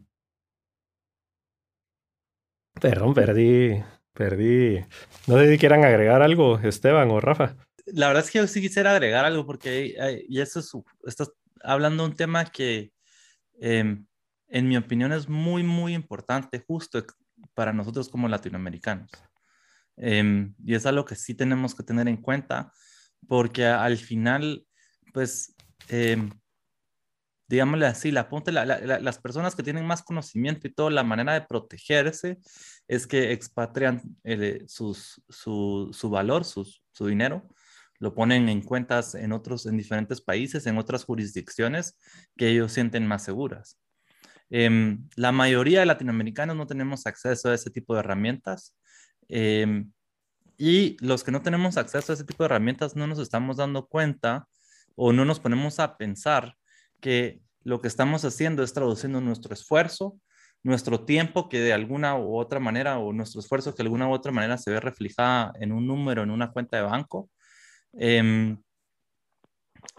[2.78, 3.82] Perdón, perdí,
[4.12, 4.80] perdí.
[5.26, 7.56] No sé si quieran agregar algo, Esteban o Rafa.
[7.86, 9.94] La verdad es que yo sí quisiera agregar algo porque
[10.28, 10.72] y eso es,
[11.06, 11.32] estás
[11.62, 12.92] hablando de un tema que
[13.61, 14.07] em,
[14.51, 17.05] en mi opinión, es muy, muy importante justo
[17.55, 19.11] para nosotros como latinoamericanos.
[19.96, 22.73] Em, y es algo que sí tenemos que tener en cuenta
[23.29, 24.66] porque al final,
[25.12, 25.55] pues,
[25.88, 26.29] eh,
[27.49, 28.25] digámosle así, la,
[28.64, 32.38] las personas que tienen más conocimiento y toda la manera de protegerse
[32.88, 37.46] es que expatrian eh, sus, su, su, valor, sus, su dinero,
[38.00, 41.96] lo ponen en cuentas en otros, en diferentes países, en otras jurisdicciones
[42.36, 43.78] que ellos sienten más seguras.
[44.48, 48.74] Em, la mayoría de latinoamericanos no tenemos acceso a ese tipo de herramientas.
[49.28, 49.92] Em,
[50.56, 53.86] y los que no tenemos acceso a ese tipo de herramientas no nos estamos dando
[53.86, 54.48] cuenta
[54.96, 56.56] o no nos ponemos a pensar
[57.00, 60.18] que lo que estamos haciendo es traduciendo nuestro esfuerzo,
[60.62, 64.12] nuestro tiempo que de alguna u otra manera, o nuestro esfuerzo que de alguna u
[64.12, 67.30] otra manera se ve reflejada en un número, en una cuenta de banco,
[67.98, 68.57] eh,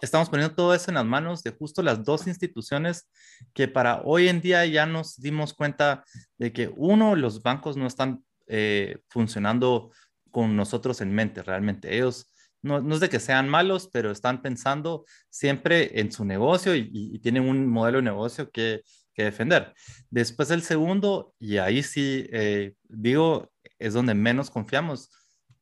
[0.01, 3.09] estamos poniendo todo eso en las manos de justo las dos instituciones
[3.53, 6.03] que para hoy en día ya nos dimos cuenta
[6.37, 9.91] de que uno, los bancos no están eh, funcionando
[10.31, 11.95] con nosotros en mente realmente.
[11.95, 16.75] Ellos no, no, es de que sean malos, pero están pensando siempre en su negocio
[16.75, 18.81] y, tienen un modelo de negocio que,
[19.13, 19.73] que, defender.
[20.09, 25.09] Después el segundo, y ahí sí eh, digo, es donde menos confiamos,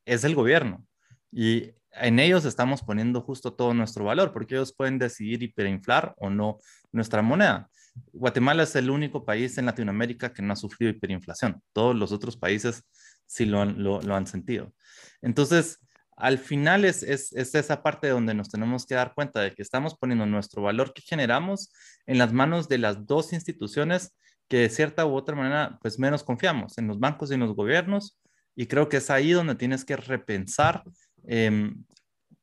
[0.06, 0.86] es el gobierno.
[1.32, 6.30] Y en ellos estamos poniendo justo todo nuestro valor, porque ellos pueden decidir hiperinflar o
[6.30, 6.60] no
[6.92, 7.70] nuestra moneda.
[8.14, 11.62] Guatemala es el único país en Latinoamérica que no ha sufrido hiperinflación.
[11.74, 12.84] Todos los otros países
[13.26, 14.74] sí lo han, sentido.
[15.22, 15.80] Entonces,
[16.16, 19.62] al final es, es, es, esa parte donde nos tenemos que dar cuenta de que
[19.62, 21.72] estamos poniendo nuestro valor que generamos
[22.06, 24.18] en las manos de las dos instituciones
[24.50, 27.56] que de cierta u otra manera pues menos confiamos, en los bancos y en los
[27.56, 28.20] gobiernos.
[28.56, 30.84] Y creo que es ahí donde tienes que repensar
[31.28, 31.74] eh,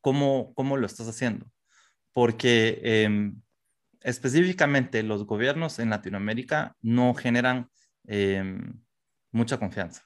[0.01, 1.47] cómo, cómo, lo estás haciendo.
[2.13, 3.33] Porque eh,
[4.03, 7.69] específicamente los gobiernos en Latinoamérica no generan
[8.07, 8.59] eh,
[9.33, 10.03] mucha confianza.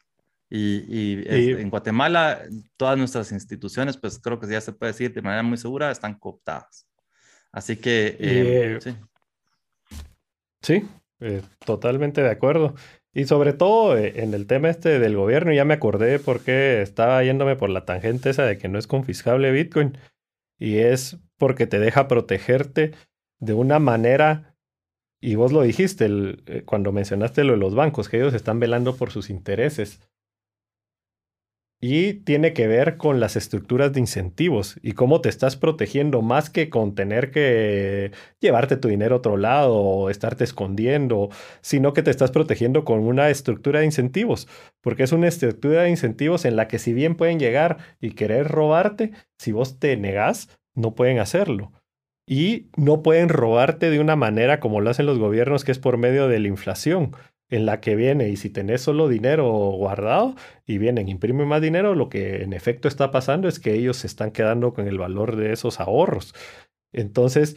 [0.53, 2.43] Y, en Guatemala,
[2.77, 6.19] todas nuestras instituciones, pues creo que ya se puede decir de manera muy segura, están
[6.19, 6.89] cooptadas.
[7.53, 8.97] Así que, eh, sí.
[10.61, 10.89] Sí,
[11.21, 12.75] eh, totalmente de acuerdo.
[13.13, 17.57] Y sobre todo en el tema este del gobierno, ya me acordé porque estaba yéndome
[17.57, 19.99] por la tangente esa de que no es confiscable Bitcoin.
[20.59, 22.93] Y es porque te deja protegerte
[23.41, 24.55] de una manera,
[25.21, 26.07] y vos lo dijiste
[26.47, 30.01] eh, cuando mencionaste lo de los bancos, que ellos están velando por sus intereses.
[31.83, 36.51] Y tiene que ver con las estructuras de incentivos y cómo te estás protegiendo más
[36.51, 41.31] que con tener que llevarte tu dinero a otro lado o estarte escondiendo,
[41.63, 44.47] sino que te estás protegiendo con una estructura de incentivos,
[44.83, 48.49] porque es una estructura de incentivos en la que si bien pueden llegar y querer
[48.49, 51.73] robarte, si vos te negás, no pueden hacerlo.
[52.27, 55.97] Y no pueden robarte de una manera como lo hacen los gobiernos, que es por
[55.97, 57.17] medio de la inflación,
[57.51, 60.37] en la que viene y si tenés solo dinero guardado
[60.67, 64.07] y vienen, imprimen más dinero, lo que en efecto está pasando es que ellos se
[64.07, 66.35] están quedando con el valor de esos ahorros.
[66.93, 67.57] Entonces,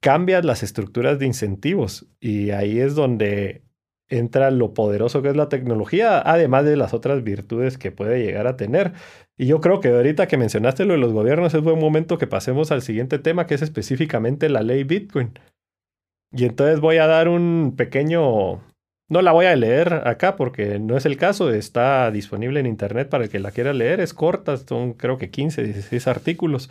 [0.00, 3.66] cambias las estructuras de incentivos y ahí es donde
[4.08, 8.46] entra lo poderoso que es la tecnología, además de las otras virtudes que puede llegar
[8.46, 8.92] a tener.
[9.36, 12.26] Y yo creo que ahorita que mencionaste lo de los gobiernos es buen momento que
[12.26, 15.32] pasemos al siguiente tema, que es específicamente la ley Bitcoin.
[16.32, 18.60] Y entonces voy a dar un pequeño...
[19.08, 23.08] No la voy a leer acá porque no es el caso, está disponible en internet
[23.08, 26.70] para el que la quiera leer, es corta, son creo que 15, 16 artículos,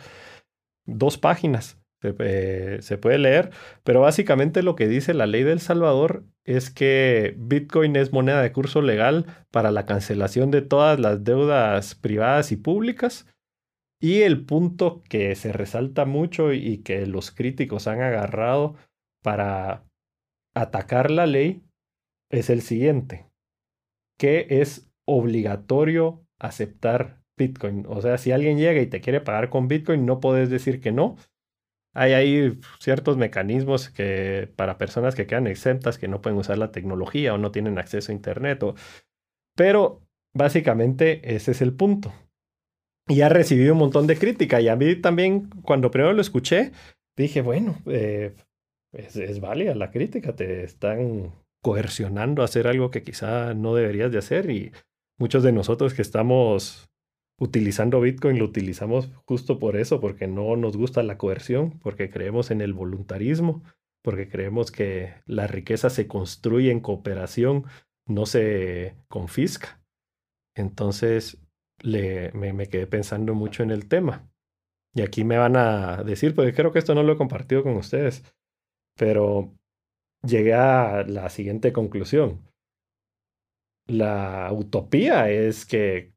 [0.84, 1.80] dos páginas.
[2.02, 3.50] Eh, se, puede leer,
[3.82, 8.52] pero básicamente lo que dice la ley del Salvador es que Bitcoin es moneda de
[8.52, 13.26] curso legal para la cancelación de todas las deudas privadas y públicas.
[13.98, 18.76] Y el punto que se resalta mucho y que los críticos han agarrado
[19.22, 19.84] para
[20.54, 21.65] atacar la ley
[22.30, 23.26] es el siguiente,
[24.18, 27.84] que es obligatorio aceptar Bitcoin.
[27.88, 30.92] O sea, si alguien llega y te quiere pagar con Bitcoin, no puedes decir que
[30.92, 31.16] no,
[31.96, 36.70] hay ahí ciertos mecanismos que para personas que quedan exentas, que no pueden usar la
[36.70, 38.62] tecnología o no tienen acceso a Internet.
[39.56, 40.02] Pero
[40.34, 42.12] básicamente ese es el punto.
[43.08, 44.60] Y ha recibido un montón de crítica.
[44.60, 46.72] Y a mí también, cuando primero lo escuché,
[47.16, 48.34] dije, bueno, eh,
[48.92, 50.36] es, es válida la crítica.
[50.36, 51.32] Te están
[51.66, 54.48] coercionando a hacer algo que quizá no deberías de hacer.
[54.52, 54.70] Y
[55.18, 56.88] muchos de nosotros que estamos
[57.40, 62.52] utilizando Bitcoin lo utilizamos justo por eso, porque no nos gusta la coerción, porque creemos
[62.52, 63.64] en el voluntarismo,
[64.04, 67.64] porque creemos que la riqueza se construye en cooperación,
[68.06, 69.82] no se confisca.
[70.54, 71.36] Entonces
[71.82, 74.30] le, me, me quedé pensando mucho en el tema.
[74.94, 77.74] Y aquí me van a decir, porque creo que esto no lo he compartido con
[77.74, 78.22] ustedes,
[78.96, 79.52] pero
[80.26, 82.42] llegué a la siguiente conclusión.
[83.86, 86.12] La utopía es que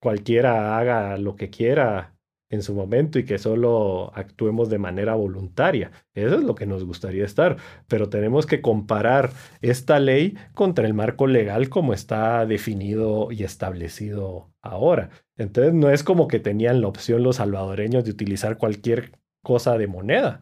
[0.00, 2.14] cualquiera haga lo que quiera
[2.50, 5.90] en su momento y que solo actuemos de manera voluntaria.
[6.14, 7.56] Eso es lo que nos gustaría estar,
[7.88, 9.30] pero tenemos que comparar
[9.60, 15.10] esta ley contra el marco legal como está definido y establecido ahora.
[15.36, 19.86] Entonces no es como que tenían la opción los salvadoreños de utilizar cualquier cosa de
[19.86, 20.40] moneda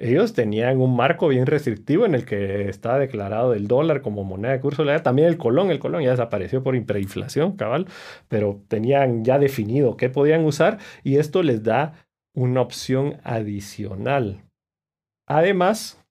[0.00, 4.52] ellos tenían un marco bien restrictivo en el que estaba declarado el dólar como moneda
[4.52, 5.02] de curso legal.
[5.02, 7.86] También el colón, el colón ya desapareció por hiperinflación, cabal,
[8.28, 14.42] pero tenían ya definido qué podían usar y esto les da una opción adicional.
[15.28, 16.02] Además,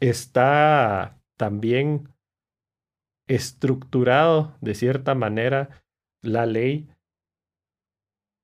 [0.00, 2.08] está también
[3.28, 5.82] estructurado de cierta manera
[6.22, 6.88] la ley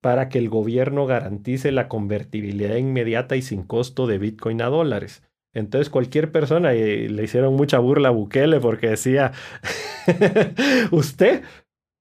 [0.03, 5.23] para que el gobierno garantice la convertibilidad inmediata y sin costo de Bitcoin a dólares.
[5.55, 9.33] Entonces cualquier persona, y le hicieron mucha burla a Bukele porque decía,
[10.91, 11.43] usted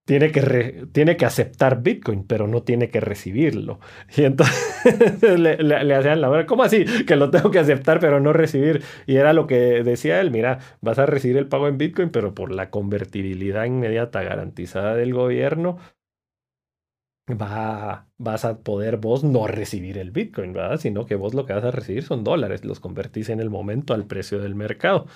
[0.06, 3.80] tiene que, tiene que aceptar Bitcoin, pero no tiene que recibirlo.
[4.18, 6.86] Y entonces le, hacían la hora, ¿cómo así?
[7.06, 8.82] Que lo tengo que aceptar, pero no recibir.
[9.06, 12.34] Y era lo que decía él, mira, vas a recibir el pago en Bitcoin, pero
[12.34, 15.78] por la convertibilidad inmediata garantizada del gobierno,
[17.30, 20.78] va, vas a poder vos no recibir el Bitcoin, ¿verdad?
[20.78, 23.94] Sino que vos lo que vas a recibir son dólares, los convertís en el momento
[23.94, 25.08] al precio del mercado.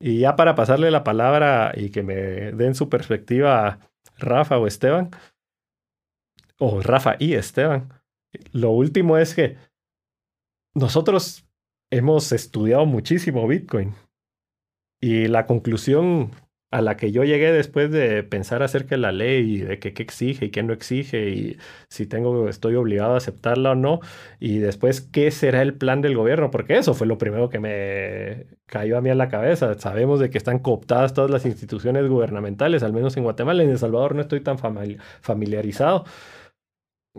[0.00, 3.78] Y ya para pasarle la palabra y que me den su perspectiva
[4.18, 5.10] Rafa o Esteban,
[6.58, 7.92] o Rafa y Esteban,
[8.52, 9.56] lo último es que
[10.74, 11.46] nosotros
[11.90, 13.94] hemos estudiado muchísimo Bitcoin
[15.00, 16.30] y la conclusión
[16.76, 19.94] a la que yo llegué después de pensar acerca de la ley y de qué
[20.02, 21.58] exige y qué no exige y
[21.88, 24.00] si tengo, estoy obligado a aceptarla o no
[24.40, 28.46] y después qué será el plan del gobierno, porque eso fue lo primero que me
[28.66, 29.78] cayó a mí a la cabeza.
[29.78, 33.78] Sabemos de que están cooptadas todas las instituciones gubernamentales, al menos en Guatemala, en El
[33.78, 36.04] Salvador no estoy tan familiarizado,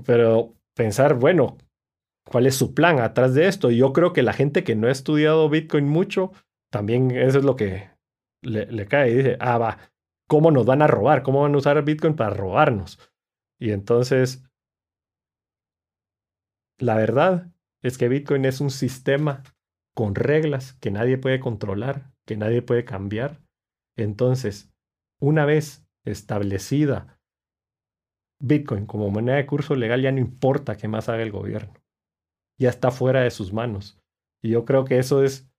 [0.06, 1.58] pero pensar, bueno,
[2.30, 3.72] ¿cuál es su plan atrás de esto?
[3.72, 6.32] Y yo creo que la gente que no ha estudiado Bitcoin mucho,
[6.70, 7.97] también eso es lo que
[8.42, 9.78] le, cae y dice, ah, va,
[10.28, 11.24] ¿cómo nos van a robar?
[11.24, 13.00] ¿Cómo van a usar Bitcoin para robarnos?
[13.60, 14.48] Y entonces,
[16.80, 19.44] la verdad es que Bitcoin es un sistema
[19.96, 23.42] con reglas que nadie puede controlar, que nadie puede cambiar.
[23.96, 24.72] Entonces,
[25.20, 27.20] una vez establecida
[28.40, 31.74] Bitcoin como moneda de curso legal, ya no importa qué más haga el gobierno.
[32.60, 34.00] Ya está fuera de sus manos.
[34.44, 35.52] Y yo creo que eso es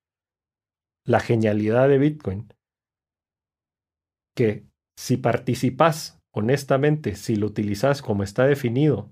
[1.04, 2.52] la genialidad de Bitcoin
[4.38, 9.10] que si participas honestamente, si lo utilizas como está definido,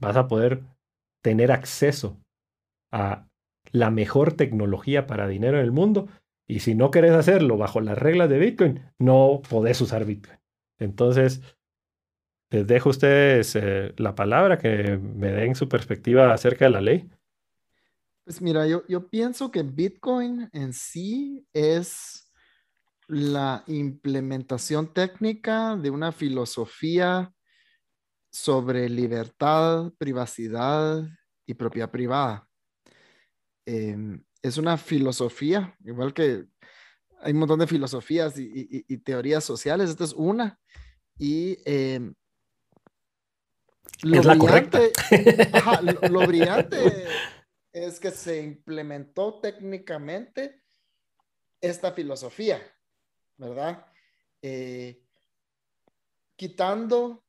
[0.00, 0.64] vas a poder
[1.22, 2.20] tener acceso
[2.92, 3.28] a
[3.70, 6.08] la mejor tecnología para dinero en el mundo.
[6.48, 10.40] Y si no querés hacerlo bajo las reglas de Bitcoin, no podés usar Bitcoin.
[10.80, 11.40] Entonces,
[12.50, 16.80] les dejo a ustedes eh, la palabra que me den su perspectiva acerca de la
[16.80, 17.08] ley.
[18.24, 22.23] Pues mira, yo, yo pienso que Bitcoin en sí es
[23.08, 27.32] la implementación técnica de una filosofía
[28.30, 31.06] sobre libertad, privacidad
[31.46, 32.48] y propiedad privada.
[33.66, 36.46] Em, es una filosofía, igual que
[37.20, 40.58] hay un montón de filosofías y, teorías sociales, esta es una.
[41.18, 42.14] Y em,
[44.02, 44.92] lo, brillante,
[46.10, 46.76] lo brillante
[47.72, 50.62] es que se implementó técnicamente
[51.60, 52.60] esta filosofía.
[53.36, 53.86] ¿Verdad?
[54.42, 55.02] Eh,
[56.36, 57.24] quitando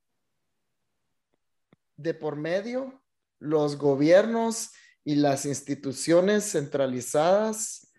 [1.98, 3.02] de por medio
[3.40, 4.72] los gobiernos
[5.04, 7.94] y las instituciones centralizadas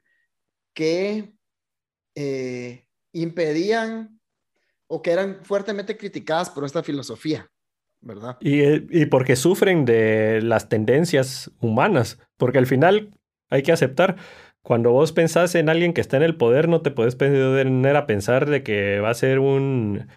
[0.75, 1.33] que
[2.15, 4.21] eh, impedían
[4.89, 7.49] o que eran fuertemente criticadas por esta filosofía,
[8.01, 8.37] ¿verdad?
[8.41, 13.11] Y, y, porque sufren de las tendencias humanas, porque al final
[13.49, 14.17] hay que aceptar,
[14.67, 18.07] cuando vos pensás en alguien que está en el poder, no te puedes poner a
[18.09, 20.09] pensar de que va a ser un,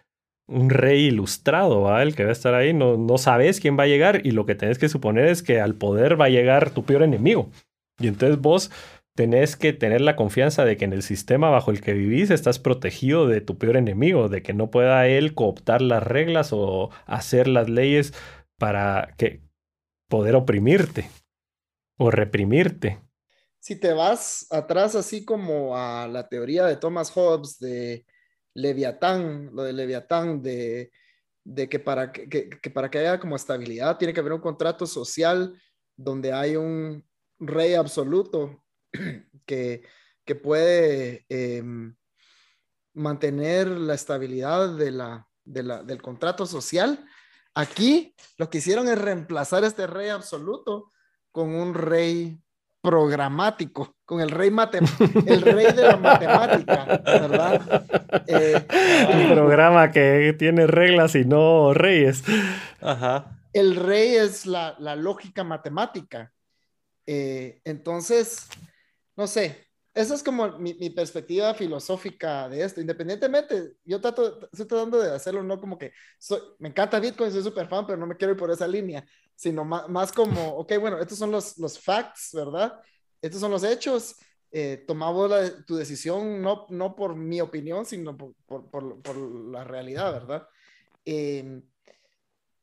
[0.47, 2.01] un rey ilustrado, ¿va?
[2.01, 4.47] El que va a estar ahí, no, no sabes quién va a llegar y lo
[4.47, 7.51] que tenés que suponer es que al poder va a llegar tu peor enemigo.
[7.99, 8.71] Y entonces vos
[9.15, 12.57] tenés que tener la confianza de que en el sistema bajo el que vivís estás
[12.57, 17.47] protegido de tu peor enemigo, de que no pueda él cooptar las reglas o hacer
[17.47, 18.15] las leyes
[18.57, 19.41] para que
[20.09, 21.07] poder oprimirte
[21.99, 22.97] o reprimirte
[23.59, 28.05] si te vas atrás, así como a la teoría de Thomas Hobbes de
[28.53, 30.91] Leviatán, lo de Leviatán, de,
[31.69, 35.59] que, para que, para que haya como estabilidad tiene que haber un contrato social
[35.95, 37.05] donde hay un
[37.39, 38.63] rey absoluto
[39.45, 39.83] que,
[40.25, 41.95] que puede em,
[42.93, 47.05] mantener la estabilidad de la, del contrato social.
[47.55, 50.91] Aquí lo que hicieron es reemplazar este rey absoluto
[51.31, 52.41] con un rey
[52.81, 54.49] programático, con el rey,
[55.25, 57.85] el rey de la matemática, ¿verdad?
[58.27, 58.65] Eh,
[59.13, 62.23] un programa que tiene reglas y no reyes.
[62.81, 63.39] Ajá.
[63.53, 66.31] El rey es la, lógica matemática.
[67.05, 68.47] Eh, entonces,
[69.15, 69.68] no sé,
[69.99, 72.79] esa es como mi, perspectiva filosófica de esto.
[72.79, 77.43] Independientemente, yo trato, estoy tratando de hacerlo, no como que soy, me encanta Bitcoin, soy
[77.43, 80.99] súper fan, pero no me quiero ir por esa línea, sino más, como, ok, bueno,
[80.99, 82.79] estos son los, los facts, ¿verdad?
[83.21, 84.15] Estos son los hechos.
[84.51, 85.31] Eh, tomamos
[85.65, 90.47] tu decisión no, no por mi opinión, sino por, por, por, la realidad, ¿verdad?
[91.03, 91.61] Em,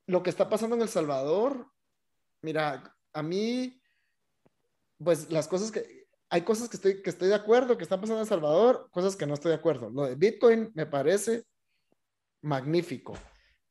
[0.07, 1.71] lo que está pasando en El Salvador,
[2.41, 3.81] mira, a mí,
[4.99, 8.21] pues las cosas que, hay cosas que estoy, que estoy de acuerdo que están pasando
[8.21, 9.91] en Salvador, cosas que no estoy de acuerdo.
[9.91, 11.45] Lo de Bitcoin me parece
[12.43, 13.15] magnífico,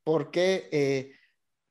[0.04, 1.12] porque eh,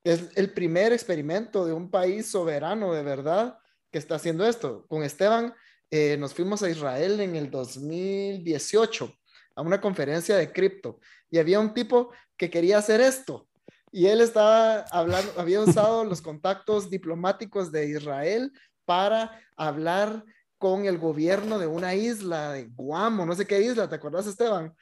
[0.04, 3.58] es el primer experimento de un país soberano de verdad
[3.92, 4.86] que está haciendo esto.
[4.88, 5.54] Con Esteban
[5.90, 9.14] eh, nos fuimos a Israel en el 2018
[9.56, 13.48] a una conferencia de cripto y había un tipo que quería hacer esto
[13.96, 18.52] y él estaba hablando, había usado los contactos diplomáticos de Israel
[18.84, 20.26] para hablar
[20.58, 24.28] con el gobierno de una isla de Guam o no sé qué isla, ¿te acuerdas
[24.28, 24.74] Esteban?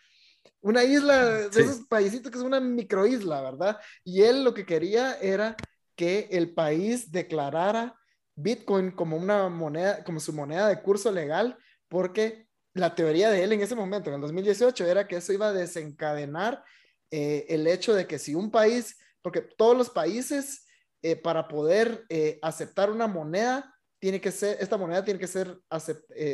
[0.61, 3.79] Una isla de esos paísitos que es una microisla, ¿verdad?
[4.03, 5.55] Y él lo que quería era
[5.95, 7.95] que el país declarara
[8.35, 11.57] Bitcoin como una moneda, como su moneda de curso legal,
[11.87, 15.49] porque la teoría de él en ese momento, en el 2018, era que eso iba
[15.49, 16.63] a desencadenar
[17.11, 20.65] eh, el hecho de que si un país, porque todos los países,
[21.03, 23.72] eh, para poder eh, aceptar una moneda,
[24.03, 25.57] tiene que ser, esta moneda tiene que ser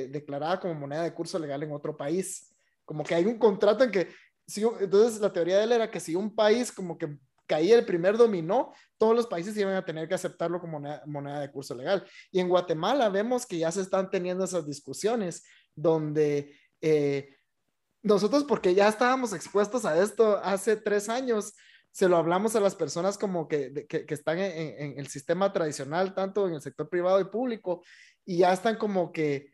[0.09, 2.51] declarada como moneda de curso legal en otro país.
[2.83, 4.07] Como que hay un contrato en que,
[4.47, 7.85] si, entonces la teoría de él era que si un país como que caía el
[7.85, 12.03] primer dominó, todos los países iban a tener que aceptarlo como moneda, de curso legal.
[12.31, 15.43] Y en Guatemala vemos que ya se están teniendo esas discusiones
[15.75, 17.35] donde eh,
[18.01, 21.53] nosotros, porque ya estábamos expuestos a esto hace tres años,
[21.91, 26.47] se lo hablamos a las personas como que, que, están en, el sistema tradicional, tanto
[26.47, 27.83] en el sector privado y público,
[28.25, 29.53] y ya están como que,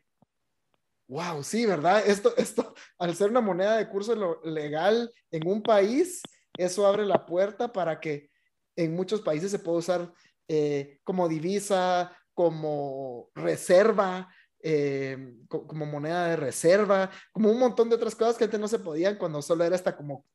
[1.08, 2.02] wow, sí, ¿verdad?
[2.06, 6.22] Esto, esto, al ser una moneda de curso legal en un país,
[6.58, 8.30] eso abre la puerta para que
[8.76, 10.12] en muchos países se pueda usar
[10.48, 14.28] eh, como divisa, como reserva,
[14.62, 18.78] eh, como moneda de reserva, como un montón de otras cosas que antes no se
[18.78, 20.26] podían cuando solo era esta como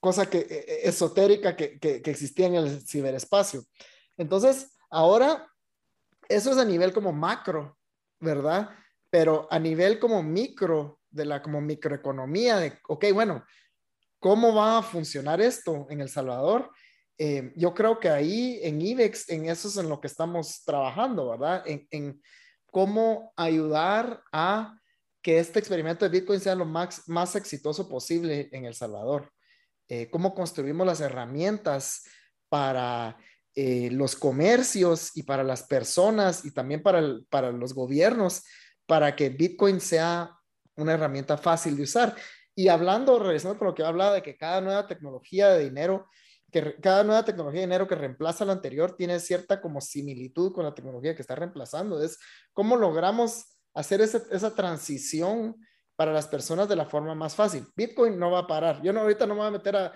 [0.00, 3.64] cosa que, e, e, esotérica que, que, existía en el ciberespacio.
[4.16, 5.46] Entonces, ahora,
[6.28, 7.78] eso es a nivel como macro,
[8.18, 8.70] ¿verdad?
[9.10, 13.44] Pero a nivel como micro, de la como microeconomía, de, ok, bueno,
[14.20, 16.70] ¿Cómo va a funcionar esto en El Salvador?
[17.16, 21.30] Eh, yo creo que ahí en IBEX, en eso es en lo que estamos trabajando,
[21.30, 21.64] ¿verdad?
[21.66, 22.20] En,
[22.70, 24.78] cómo ayudar a
[25.22, 29.32] que este experimento de Bitcoin sea lo más, más exitoso posible en El Salvador.
[29.90, 32.04] Eh, cómo construimos las herramientas
[32.48, 33.18] para
[33.56, 38.44] eh, los comercios y para las personas y también para, para los gobiernos
[38.86, 40.30] para que Bitcoin sea
[40.76, 42.14] una herramienta fácil de usar.
[42.54, 46.08] Y hablando, regresando con lo que hablaba de que cada nueva tecnología de dinero,
[46.52, 50.64] que cada nueva tecnología de dinero que reemplaza la anterior tiene cierta como similitud con
[50.64, 52.00] la tecnología que está reemplazando.
[52.00, 52.16] Es
[52.52, 55.56] cómo logramos hacer esa, esa transición
[56.00, 57.66] para las personas de la forma más fácil.
[57.76, 58.80] Bitcoin no va a parar.
[58.80, 59.92] Yo no, ahorita no me voy a meter a,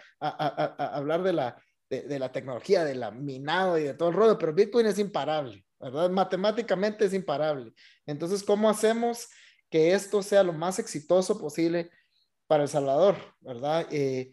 [0.95, 1.57] hablar de la,
[1.89, 4.99] de, de, la tecnología, de la minado y de todo el rollo, pero Bitcoin es
[4.99, 6.11] imparable, ¿verdad?
[6.11, 7.73] Matemáticamente es imparable.
[8.05, 9.31] Entonces, ¿cómo hacemos
[9.71, 11.91] que esto sea lo más exitoso posible
[12.47, 13.87] para El Salvador, ¿verdad?
[13.91, 14.31] Eh,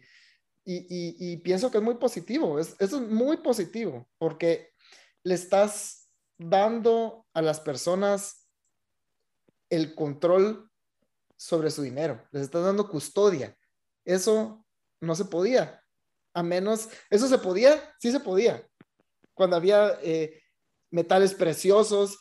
[0.66, 4.74] y, pienso que es muy positivo, es, eso es muy positivo, porque
[5.24, 8.46] le estás dando a las personas
[9.70, 10.68] el control
[11.42, 13.56] sobre su dinero, les estás dando custodia.
[14.04, 14.64] Eso
[15.00, 15.82] no se podía,
[16.32, 18.64] a menos, eso se podía, sí se podía,
[19.34, 20.40] cuando había eh,
[20.90, 22.18] metales preciosos,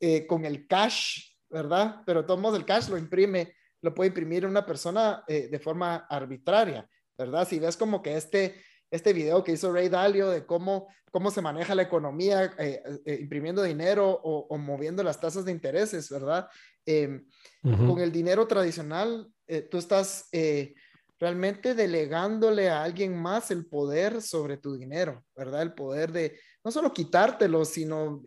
[0.00, 2.02] eh, con el cash, ¿verdad?
[2.06, 6.88] Pero todos el cash lo imprime lo puede imprimir una persona eh, de forma arbitraria,
[7.18, 7.46] ¿verdad?
[7.46, 8.62] Si ves como que este,
[8.92, 13.18] este video que hizo Ray Dalio de cómo, cómo se maneja la economía eh, eh,
[13.20, 16.48] imprimiendo dinero o, moviendo las tasas de intereses, ¿verdad?
[16.84, 17.26] Em,
[17.62, 19.28] con el dinero tradicional,
[19.70, 20.28] tú estás
[21.18, 25.62] realmente delegándole a alguien más el poder sobre tu dinero, ¿verdad?
[25.62, 28.22] El poder de no solo quitártelo, sino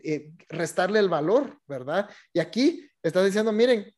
[0.48, 2.08] restarle el valor, ¿verdad?
[2.32, 3.92] Y aquí estás diciendo, miren,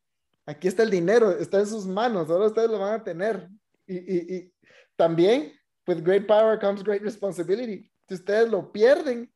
[0.44, 3.48] aquí está el dinero, está en sus manos, ahora ustedes lo van a tener.
[3.86, 4.52] Y, y,
[4.96, 5.57] también,
[5.88, 7.90] with great power comes great responsibility.
[8.06, 9.32] Si ustedes lo pierden,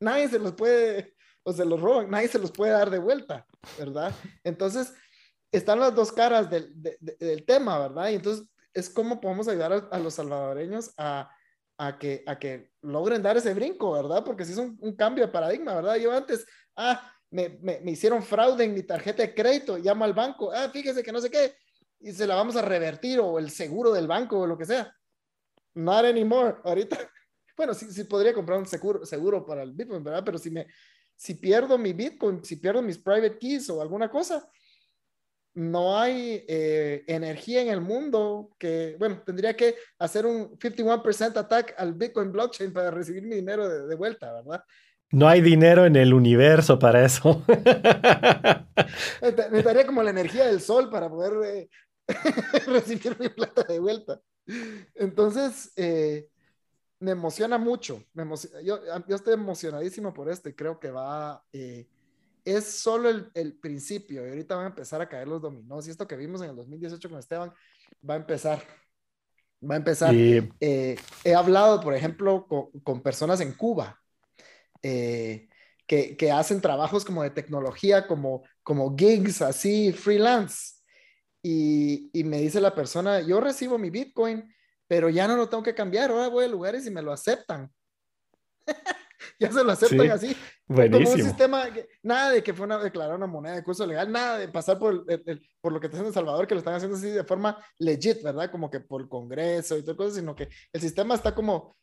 [0.00, 3.46] nadie se los puede, o se los roban, nadie se los puede dar de vuelta,
[3.78, 4.14] ¿verdad?
[4.44, 4.94] Entonces,
[5.50, 8.10] están las dos caras del, del tema, ¿verdad?
[8.10, 11.30] Y entonces, es cómo podemos ayudar a, los salvadoreños a,
[11.76, 14.24] a, que, a que logren dar ese brinco, ¿verdad?
[14.24, 15.96] Porque si es un, un, cambio de paradigma, ¿verdad?
[15.96, 20.52] Yo antes, ah, me, me, hicieron fraude en mi tarjeta de crédito, llamo al banco,
[20.52, 21.54] ah, fíjese que no sé qué,
[22.00, 24.94] y se la vamos a revertir, o el seguro del banco, o lo que sea.
[25.74, 26.56] Not anymore.
[26.64, 26.98] Ahorita,
[27.56, 30.22] bueno, sí, sí podría comprar un seguro, seguro para el Bitcoin, ¿verdad?
[30.24, 30.66] Pero si, me,
[31.16, 34.48] si pierdo mi Bitcoin, si pierdo mis private keys o alguna cosa,
[35.54, 41.74] no hay eh, energía en el mundo que, bueno, tendría que hacer un 51% attack
[41.76, 44.64] al Bitcoin blockchain para recibir mi dinero de, de vuelta, ¿verdad?
[45.12, 47.44] No hay dinero en el universo para eso.
[49.20, 51.68] Necesitaría como la energía del sol para poder eh,
[52.66, 54.22] recibir mi plata de vuelta.
[54.94, 56.28] Entonces, eh,
[56.98, 58.02] me emociona mucho.
[58.14, 58.24] Me
[58.64, 61.86] yo, yo, estoy emocionadísimo por esto y creo que va, eh,
[62.44, 65.90] es solo el, el, principio y ahorita van a empezar a caer los dominós y
[65.90, 67.52] esto que vimos en el 2018 con Esteban
[68.08, 68.62] va a empezar.
[69.68, 70.12] Va a empezar.
[70.12, 74.00] Eh, he hablado, por ejemplo, con, con personas en Cuba
[74.82, 75.48] que,
[75.86, 80.81] que, hacen trabajos como de tecnología, como, como gigs así, freelance
[81.42, 84.52] y, me dice la persona, yo recibo mi Bitcoin,
[84.86, 87.70] pero ya no lo tengo que cambiar, ahora voy a lugares y me lo aceptan.
[89.40, 90.36] ya se lo aceptan así.
[90.66, 91.10] Buenísimo.
[91.10, 91.68] Como un sistema,
[92.02, 95.04] nada de que fue una, declarar una moneda de curso legal, nada de pasar por,
[95.60, 98.22] por lo que está haciendo El Salvador, que lo están haciendo así de forma legit,
[98.22, 98.50] ¿verdad?
[98.50, 101.76] Como que por el Congreso y todo cosas, sino que el sistema está como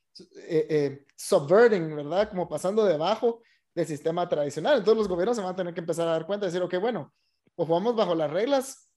[0.48, 2.30] eh, eh, subverting, ¿verdad?
[2.30, 3.42] Como pasando debajo
[3.76, 4.78] del sistema tradicional.
[4.78, 6.76] Entonces los gobiernos se van a tener que empezar a dar cuenta y decir, ok,
[6.80, 7.14] bueno,
[7.56, 8.89] o jugamos bajo las reglas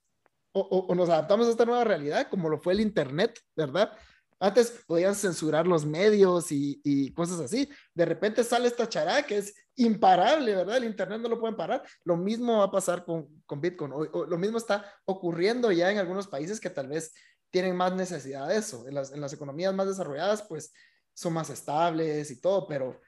[0.53, 3.93] o, nos adaptamos a esta nueva realidad, como lo fue el Internet, ¿verdad?
[4.39, 7.69] Antes podían censurar los medios y, cosas así.
[7.95, 10.79] De repente sale esta chará que es imparable, ¿verdad?
[10.79, 11.83] El Internet no lo pueden parar.
[12.05, 13.93] Lo mismo va a pasar con, con Bitcoin.
[13.93, 17.15] O, lo mismo está ocurriendo ya en algunos países que tal vez
[17.51, 18.87] tienen más necesidad de eso.
[18.89, 20.73] En las, en las economías más desarrolladas, pues
[21.15, 23.01] son más estables y todo, pero,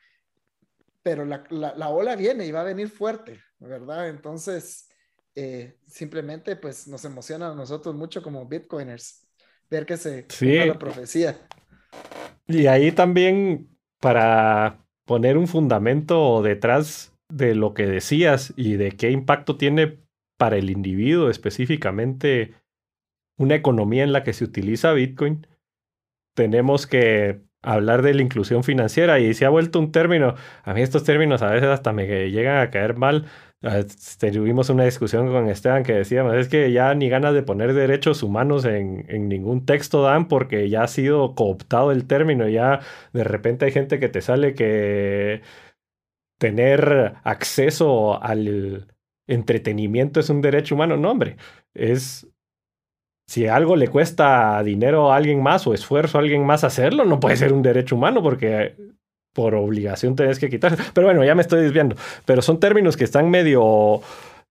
[1.02, 4.08] pero la, la, la ola viene y va a venir fuerte, ¿verdad?
[4.08, 4.88] Entonces,
[5.34, 9.26] eh, simplemente pues nos emociona a nosotros mucho como bitcoiners
[9.70, 10.58] ver que se sí.
[10.58, 11.36] la profecía.
[12.46, 13.68] Y ahí también
[14.00, 19.98] para poner un fundamento detrás de lo que decías y de qué impacto tiene
[20.36, 22.54] para el individuo específicamente
[23.36, 25.46] una economía en la que se utiliza Bitcoin,
[26.34, 30.82] tenemos que hablar de la inclusión financiera y se ha vuelto un término, a mí
[30.82, 33.26] estos términos a veces hasta me llegan a caer mal
[34.32, 38.22] tuvimos una discusión con Esteban que decíamos, es que ya ni ganas de poner derechos
[38.22, 42.80] humanos en, en, ningún texto dan porque ya ha sido cooptado el término, ya
[43.12, 45.40] de repente hay gente que te sale que
[46.38, 48.86] tener acceso al
[49.26, 51.36] entretenimiento es un derecho humano, no hombre,
[51.72, 52.28] es
[53.26, 57.20] si algo le cuesta dinero a alguien más o esfuerzo a alguien más hacerlo, no
[57.20, 58.76] puede ser un derecho humano porque
[59.34, 60.76] por obligación tenés que quitar.
[60.94, 61.96] Pero bueno, ya me estoy desviando.
[62.24, 64.00] Pero son términos que están medio...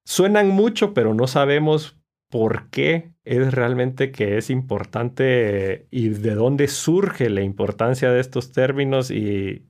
[0.05, 1.97] Suenan mucho, pero no sabemos
[2.29, 8.51] por qué es realmente que es importante y de dónde surge la importancia de estos
[8.51, 9.11] términos.
[9.11, 9.65] Y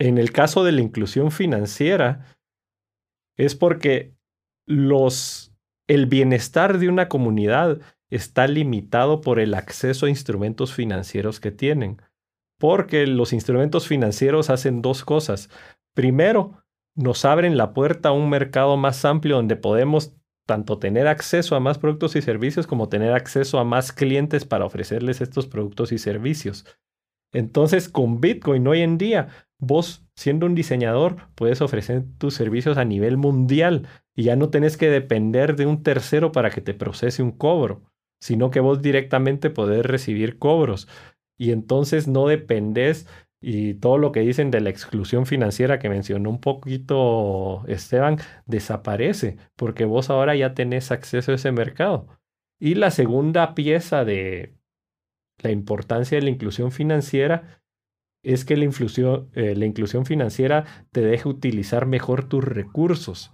[0.00, 2.34] en el caso de la inclusión financiera,
[3.36, 4.16] es porque
[4.66, 5.54] los,
[5.86, 12.02] el bienestar de una comunidad está limitado por el acceso a instrumentos financieros que tienen
[12.58, 15.48] porque los instrumentos financieros hacen dos cosas.
[15.94, 16.62] Primero,
[16.96, 20.14] nos abren la puerta a un mercado más amplio donde podemos
[20.46, 24.64] tanto tener acceso a más productos y servicios como tener acceso a más clientes para
[24.64, 26.64] ofrecerles estos productos y servicios.
[27.32, 29.28] Entonces, con Bitcoin hoy en día,
[29.60, 33.86] vos siendo un diseñador puedes ofrecer tus servicios a nivel mundial
[34.16, 37.82] y ya no tenés que depender de un tercero para que te procese un cobro,
[38.20, 40.88] sino que vos directamente podés recibir cobros
[41.38, 43.06] y entonces no dependes
[43.40, 49.36] y todo lo que dicen de la exclusión financiera que mencionó un poquito Esteban desaparece
[49.56, 52.08] porque vos ahora ya tenés acceso a ese mercado.
[52.60, 54.56] Y la segunda pieza de
[55.38, 57.62] la importancia de la inclusión financiera
[58.24, 63.32] es que la inclusión, eh, la inclusión financiera te deja utilizar mejor tus recursos.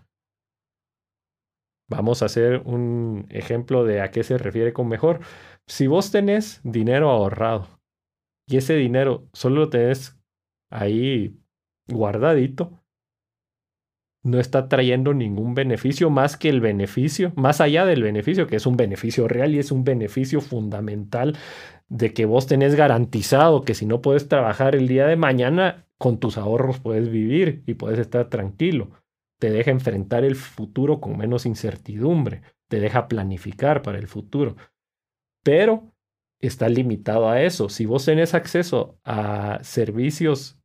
[1.89, 5.21] Vamos a hacer un ejemplo de a qué se refiere con mejor.
[5.67, 7.74] Si vos tenés dinero ahorrado
[8.47, 10.19] y ese dinero solo lo tenés
[10.71, 11.39] ahí
[11.89, 12.85] guardadito,
[14.25, 18.67] no está trayendo ningún beneficio más que el beneficio, más allá del beneficio, que es
[18.67, 21.37] un beneficio real y es un beneficio fundamental
[21.89, 26.19] de que vos tenés garantizado que si no puedes trabajar el día de mañana, con
[26.19, 28.91] tus ahorros puedes vivir y puedes estar tranquilo.
[29.39, 34.57] Te deja enfrentar el futuro con menos incertidumbre, te deja planificar para el futuro.
[35.43, 35.94] Pero
[36.47, 37.69] está limitado a eso.
[37.69, 40.59] Si vos tenés acceso a servicios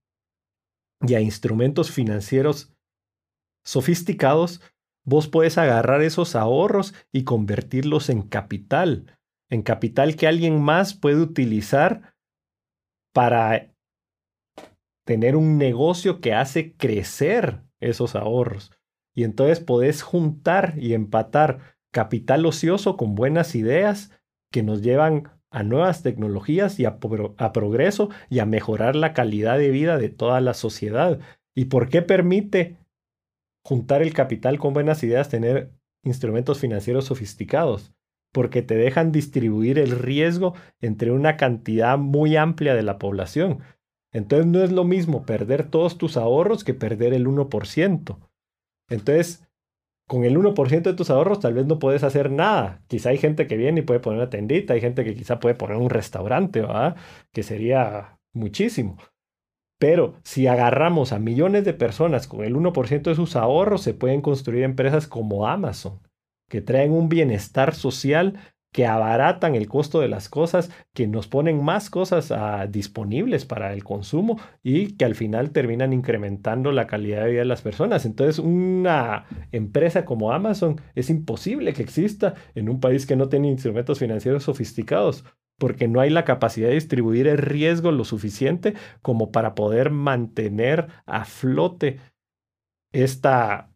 [1.01, 2.73] y a instrumentos financieros
[3.65, 4.61] sofisticados,
[5.05, 9.17] vos puedes agarrar esos ahorros y convertirlos en capital,
[9.49, 12.15] en capital que alguien más puede utilizar
[13.13, 13.73] para
[15.05, 18.71] tener un negocio que hace crecer esos ahorros.
[19.15, 24.11] Y entonces podés juntar y empatar capital ocioso con buenas ideas
[24.51, 29.71] que nos llevan a nuevas tecnologías y a, progreso y a mejorar la calidad de
[29.71, 31.19] vida de toda la sociedad.
[31.55, 32.77] ¿Y por qué permite
[33.63, 35.71] juntar el capital con buenas ideas tener
[36.03, 37.93] instrumentos financieros sofisticados?
[38.31, 43.59] porque te dejan distribuir el riesgo entre una cantidad muy amplia de la población.
[44.11, 48.17] Entonces no es lo mismo perder todos tus ahorros que perder el 1%.
[48.89, 49.47] Entonces,
[50.09, 52.81] con el 1% de tus ahorros tal vez no puedes hacer nada.
[52.87, 55.53] Quizá hay gente que viene y puede poner una tendita, hay gente que quizá puede
[55.53, 56.95] poner un restaurante, ¿verdad?
[57.31, 58.97] Que sería muchísimo.
[59.77, 64.21] Pero si agarramos a millones de personas con el 1% de sus ahorros, se pueden
[64.21, 65.99] construir empresas como Amazon,
[66.49, 68.39] que traen un bienestar social
[68.71, 73.73] que abaratan el costo de las cosas, que nos ponen más cosas ah, disponibles para
[73.73, 78.05] el consumo y que al final terminan incrementando la calidad de vida de las personas.
[78.05, 83.47] Entonces, una empresa como Amazon es imposible que exista en un país que no tiene
[83.47, 85.23] instrumentos financieros sofisticados
[85.59, 90.87] porque no hay la capacidad de distribuir el riesgo lo suficiente como para poder mantener
[91.05, 91.99] a flote
[92.91, 93.69] esta,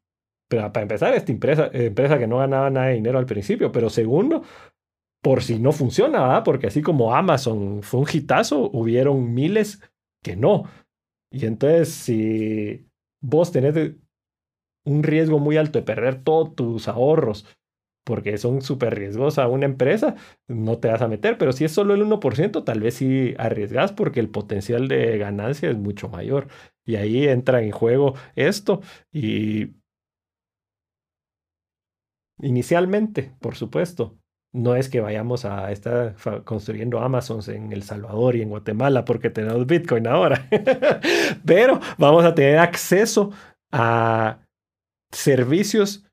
[0.48, 4.44] para empezar, esta empresa, empresa que no ganaba nada de dinero al principio, pero segundo,
[5.24, 6.44] por si no funciona.
[6.44, 9.82] Porque así como Amazon fue un hitazo, hubieron miles
[10.24, 10.66] que no.
[11.32, 12.88] Y entonces, si
[13.22, 13.96] vos tenés
[14.86, 17.46] un riesgo muy alto de perder todos tus ahorros,
[18.06, 20.16] porque son súper riesgosa una empresa,
[20.48, 23.94] no te vas a meter, pero si es solo el 1%, tal vez sí arriesgas
[23.94, 26.50] porque el potencial de ganancia es mucho mayor.
[26.86, 29.76] Y ahí entra en juego esto y
[32.42, 34.18] inicialmente, por supuesto,
[34.54, 39.32] no es que vayamos a estar construyendo Amazons en El Salvador y en Guatemala porque
[39.32, 40.48] tenemos Bitcoin ahora,
[41.46, 43.32] pero vamos a tener acceso
[43.72, 44.40] a
[45.12, 46.06] servicios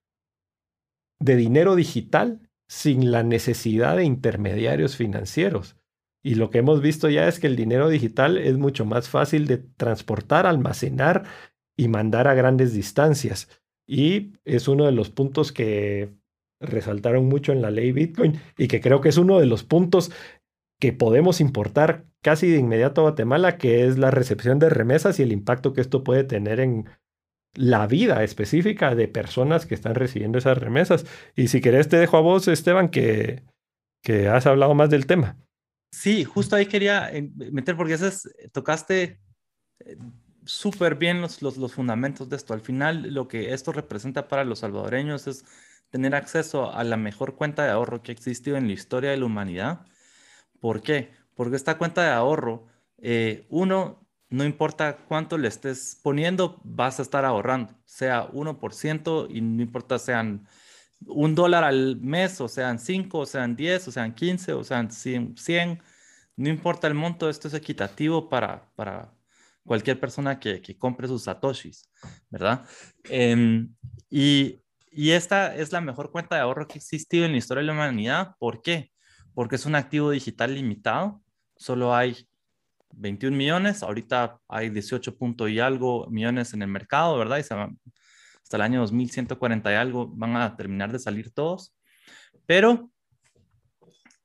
[1.20, 5.76] de dinero digital sin la necesidad de intermediarios financieros.
[6.22, 9.47] Y lo que hemos visto ya es que el dinero digital es mucho más fácil
[9.47, 11.24] de transportar, almacenar
[11.76, 13.49] y mandar a grandes distancias.
[13.86, 16.14] Y es uno de los puntos que
[16.61, 20.12] resaltaron mucho en la ley Bitcoin y que creo que es uno de los puntos
[20.78, 25.22] que podemos importar casi de inmediato a Guatemala, que es la recepción de remesas y
[25.22, 26.88] el impacto que esto puede tener en
[27.54, 31.04] la vida específica de personas que están recibiendo esas remesas.
[31.34, 33.42] Y si querés te dejo a vos, Esteban, que,
[34.02, 35.36] que has hablado más del tema.
[35.92, 39.20] Sí, justo ahí quería eh, meter porque esas, tocaste
[39.84, 39.96] eh,
[40.44, 42.54] súper bien los, los, los fundamentos de esto.
[42.54, 45.44] Al final, lo que esto representa para los salvadoreños es
[45.91, 49.16] tener acceso a la mejor cuenta de ahorro que ha existido en la historia de
[49.16, 49.86] la humanidad.
[50.61, 51.12] ¿Por qué?
[51.34, 52.66] Porque esta cuenta de ahorro,
[52.99, 59.41] eh, uno, no importa cuánto le estés poniendo, vas a estar ahorrando, sea 1% y
[59.41, 60.47] no importa sean
[61.07, 64.91] un dólar al mes, o sean 5, o sean 10, o sean 15, o sean
[64.91, 65.82] 100,
[66.36, 69.12] no importa el monto, esto es equitativo para, para
[69.64, 71.88] cualquier persona que, que compre sus satoshis,
[72.30, 72.66] ¿verdad?
[73.05, 73.74] Em,
[74.11, 74.61] y
[74.91, 77.66] y esta es la mejor cuenta de ahorro que ha existido en la historia de
[77.68, 78.34] la humanidad.
[78.38, 78.91] ¿Por qué?
[79.34, 81.22] Porque es un activo digital limitado.
[81.57, 82.28] Solo hay
[82.95, 83.82] 21 millones.
[83.84, 87.38] Ahorita hay 18 punto y algo millones en el mercado, ¿verdad?
[87.38, 91.72] Y hasta el año 2140 y algo van a terminar de salir todos.
[92.47, 92.91] Pero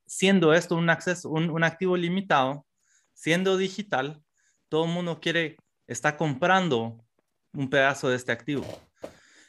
[0.07, 2.66] siendo esto un, acceso, un, un activo limitado,
[3.13, 4.20] siendo digital,
[4.68, 7.05] todo el mundo quiere, está comprando
[7.53, 8.66] un pedazo de este activo.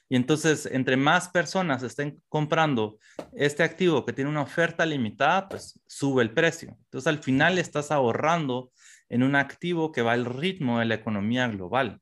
[0.08, 2.98] Y entonces, entre más personas estén comprando
[3.34, 6.76] este activo que tiene una oferta limitada, pues sube el precio.
[6.84, 8.70] Entonces, al final estás ahorrando
[9.08, 12.00] en un activo que va al ritmo de la economía global.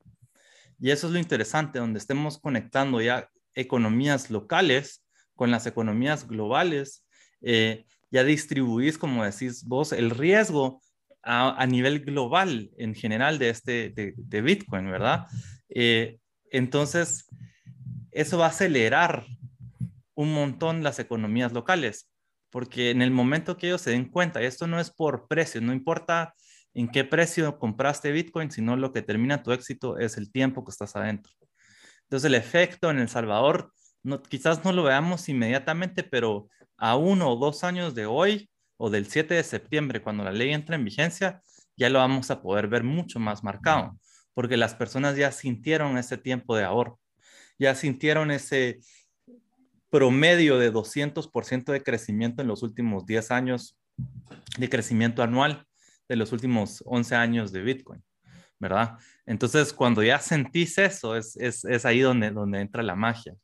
[0.79, 7.07] Y eso es lo interesante, donde estemos conectando ya economías locales con las economías globales,
[7.41, 10.83] eh, ya distribuís, como decís vos, el riesgo
[11.23, 15.27] a, nivel global en general de este de, Bitcoin, ¿verdad?
[15.71, 16.19] Eh,
[16.51, 17.27] entonces,
[18.15, 19.27] eso va a acelerar
[20.15, 22.09] un montón las economías locales,
[22.51, 25.73] porque en el momento que ellos se den cuenta, esto no es por precio, no
[25.73, 26.35] importa
[26.75, 30.71] en qué precio compraste Bitcoin, sino lo que termina tu éxito es el tiempo que
[30.71, 31.33] estás adentro.
[32.05, 33.73] Entonces el efecto en El Salvador,
[34.05, 38.91] no, quizás no lo veamos inmediatamente, pero a uno o dos años de hoy o
[38.91, 41.43] del 7 de septiembre, cuando la ley entra en vigencia,
[41.77, 43.99] ya lo vamos a poder ver mucho más marcado,
[44.35, 47.01] porque las personas ya sintieron ese tiempo de ahorro
[47.59, 48.81] ya sintieron ese
[49.91, 53.79] promedio de 200% de crecimiento en los últimos 10 años
[54.59, 55.65] de crecimiento anual
[56.09, 58.03] de los últimos 11 años de Bitcoin,
[58.59, 58.99] ¿verdad?
[59.25, 63.35] Entonces, cuando ya sentís eso, es, ahí donde, donde entra la magia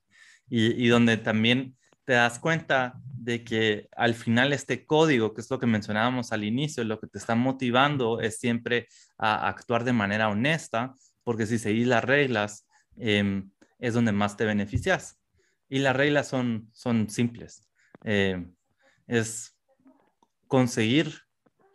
[0.48, 5.60] y, donde también te das cuenta de que al final este código, que es lo
[5.60, 10.28] que mencionábamos al inicio, lo que te está motivando es siempre a actuar de manera
[10.28, 12.66] honesta, porque si seguís las reglas,
[12.98, 13.44] eh,
[13.80, 15.18] es donde más te beneficias.
[15.68, 17.68] Y las reglas son, son simples.
[18.04, 18.44] Eh,
[19.06, 19.56] es
[20.46, 21.14] conseguir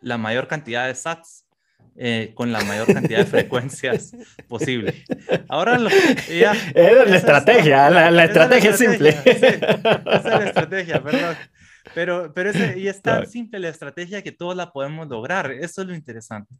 [0.00, 1.46] la mayor cantidad de sats
[1.98, 4.14] eh, con la mayor cantidad de frecuencias
[4.48, 5.04] posible.
[5.48, 5.88] Ahora lo,
[6.28, 9.08] ya, es la estrategia, la, estrategia es simple.
[9.08, 11.36] esa es la estrategia, perdón.
[11.94, 15.50] Pero, pero y es tan simple la estrategia que todos la podemos lograr.
[15.52, 16.54] Eso es lo interesante.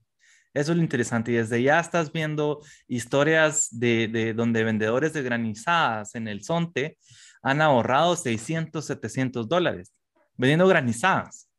[0.57, 1.33] Eso es lo interesante.
[1.33, 6.97] Y desde ya estás viendo historias de, de donde vendedores de granizadas en el Zonte
[7.43, 9.93] han ahorrado 600, 700 dólares
[10.37, 11.51] vendiendo granizadas.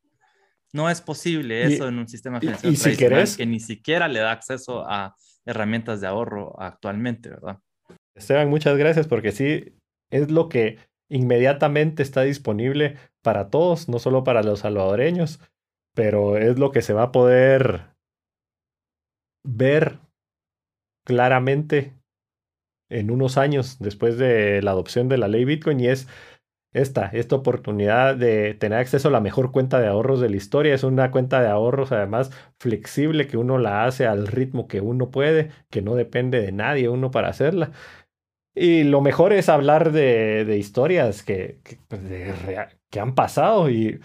[0.72, 5.14] No es posible eso en un sistema financiero que ni siquiera le da acceso a
[5.46, 7.58] herramientas de ahorro actualmente, ¿verdad?
[8.14, 9.76] Esteban, muchas gracias porque sí,
[10.10, 10.78] es lo que
[11.08, 15.40] inmediatamente está disponible para todos, no solo para los salvadoreños,
[15.94, 17.97] pero es lo que se va a poder
[19.48, 19.98] ver
[21.04, 21.94] claramente
[22.90, 26.06] en unos años después de la adopción de la ley Bitcoin y es
[26.74, 30.74] esta, esta oportunidad de tener acceso a la mejor cuenta de ahorros de la historia.
[30.74, 35.10] Es una cuenta de ahorros además flexible que uno la hace al ritmo que uno
[35.10, 37.72] puede, que no depende de nadie uno para hacerla.
[38.54, 42.02] Y lo mejor es hablar de, historias que, pues,
[42.90, 43.70] que, han pasado.
[43.70, 44.00] Y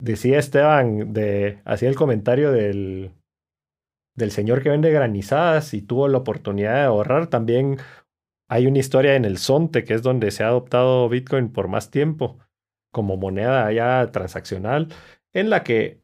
[0.00, 1.12] decía Esteban,
[1.64, 3.12] hacía el comentario del,
[4.20, 7.26] del señor que vende granizadas y tuvo la oportunidad de ahorrar.
[7.26, 7.78] También
[8.48, 11.90] hay una historia en el Sonte, que es donde se ha adoptado Bitcoin por más
[11.90, 12.38] tiempo
[12.92, 14.88] como moneda ya transaccional,
[15.32, 16.00] en la que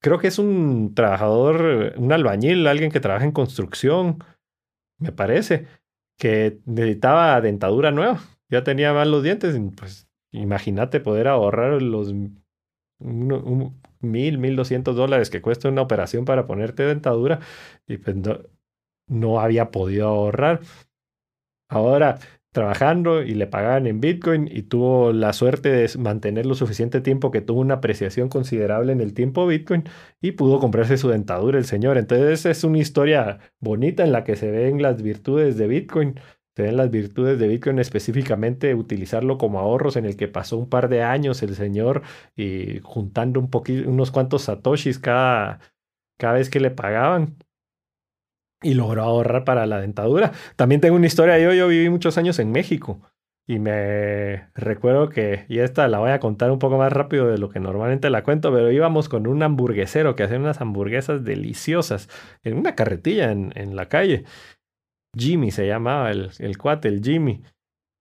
[0.00, 4.18] creo que es un trabajador, un albañil, alguien que trabaja en construcción,
[4.98, 5.66] me parece,
[6.18, 8.20] que necesitaba dentadura nueva.
[8.48, 12.12] Ya tenía mal los dientes, pues imagínate poder ahorrar los
[14.00, 17.40] mil, mil doscientos dólares que cuesta una operación para ponerte dentadura
[17.86, 18.16] y pues
[19.08, 20.60] no, había podido ahorrar.
[21.68, 22.18] Ahora
[22.56, 27.30] trabajando y le pagaban en Bitcoin y tuvo la suerte de mantener lo suficiente tiempo
[27.30, 29.84] que tuvo una apreciación considerable en el tiempo Bitcoin
[30.22, 31.98] y pudo comprarse su dentadura el señor.
[31.98, 36.18] Entonces es una historia bonita en la que se ven las virtudes de Bitcoin.
[36.56, 40.70] Se ven las virtudes de Bitcoin específicamente utilizarlo como ahorros en el que pasó un
[40.70, 42.00] par de años el señor
[42.34, 43.46] y juntando
[43.86, 45.60] unos cuantos satoshis cada,
[46.18, 47.36] cada vez que le pagaban
[48.62, 50.32] y logró ahorrar para la dentadura.
[50.56, 53.02] También tengo una historia, yo, viví muchos años en México
[53.46, 57.36] y me recuerdo que, y esta la voy a contar un poco más rápido de
[57.36, 62.08] lo que normalmente la cuento, pero íbamos con un hamburguesero que hacía unas hamburguesas deliciosas
[62.44, 64.24] en una carretilla en la calle.
[65.16, 67.42] Jimmy se llamaba el, el cuate, el Jimmy.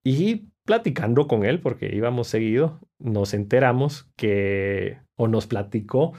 [0.03, 6.13] Y platicando con él, porque íbamos seguido, nos enteramos que, o nos platicó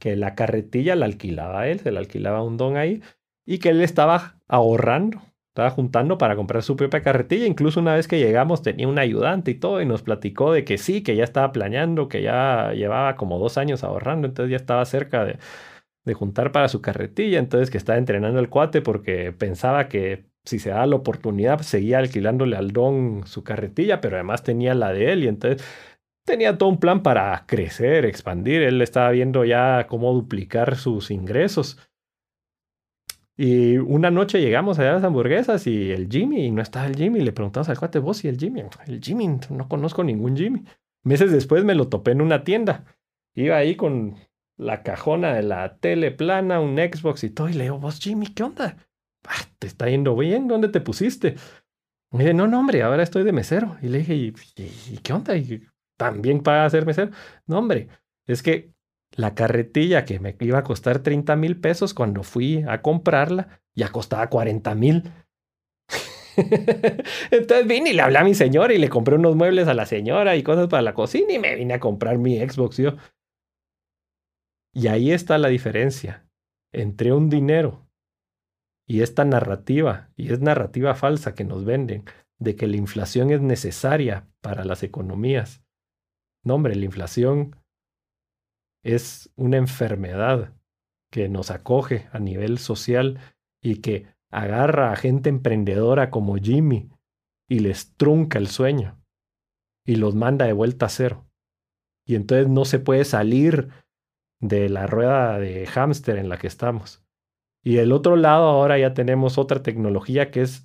[0.00, 3.02] que la carretilla la alquilaba él, se la alquilaba un don ahí,
[3.46, 7.46] y que él estaba ahorrando, estaba juntando para comprar su propia carretilla.
[7.46, 10.78] Incluso una vez que llegamos tenía un ayudante y todo y nos platicó de que
[10.78, 14.84] sí, que ya estaba planeando, que ya llevaba como dos años ahorrando, entonces ya estaba
[14.84, 15.38] cerca de,
[16.04, 20.58] de juntar para su carretilla, entonces que estaba entrenando el cuate porque pensaba que si
[20.58, 25.12] se daba la oportunidad seguía alquilándole al don su carretilla, pero además tenía la de
[25.12, 25.62] él y entonces
[26.24, 28.62] tenía todo un plan para crecer, expandir.
[28.62, 31.78] Él estaba viendo ya cómo duplicar sus ingresos.
[33.36, 36.96] Y una noche llegamos allá a las hamburguesas y el Jimmy, y no estaba el
[36.96, 38.62] Jimmy, le preguntamos al cuate, vos y el Jimmy.
[38.86, 40.64] El Jimmy, no conozco ningún Jimmy.
[41.04, 42.84] Meses después me lo topé en una tienda.
[43.34, 44.16] Iba ahí con
[44.56, 48.28] la cajona de la tele plana, un Xbox y todo, y le digo, vos Jimmy,
[48.28, 48.87] ¿qué onda?
[49.26, 51.36] Ah, te está yendo bien, ¿dónde te pusiste?
[52.12, 53.76] Me dice, no, no, hombre, ahora estoy de mesero.
[53.82, 55.36] Y le dije, ¿y, y qué onda?
[55.36, 55.66] ¿Y
[55.98, 57.10] ¿También para ser mesero?
[57.46, 57.88] No, hombre,
[58.26, 58.72] es que
[59.16, 63.88] la carretilla que me iba a costar 30 mil pesos cuando fui a comprarla, ya
[63.90, 65.10] costaba 40 mil.
[67.30, 69.86] Entonces vine y le hablé a mi señora y le compré unos muebles a la
[69.86, 72.96] señora y cosas para la cocina y me vine a comprar mi Xbox yo.
[74.72, 76.28] Y ahí está la diferencia
[76.72, 77.87] entre un dinero
[78.88, 82.04] y esta narrativa, y es narrativa falsa que nos venden,
[82.38, 85.62] de que la inflación es necesaria para las economías.
[86.42, 87.54] No, hombre, la inflación
[88.82, 90.54] es una enfermedad
[91.12, 93.18] que nos acoge a nivel social
[93.62, 96.90] y que agarra a gente emprendedora como Jimmy
[97.46, 98.98] y les trunca el sueño
[99.84, 101.26] y los manda de vuelta a cero.
[102.06, 103.68] Y entonces no se puede salir
[104.40, 107.02] de la rueda de hámster en la que estamos.
[107.64, 110.64] Y del otro lado ahora ya tenemos otra tecnología que es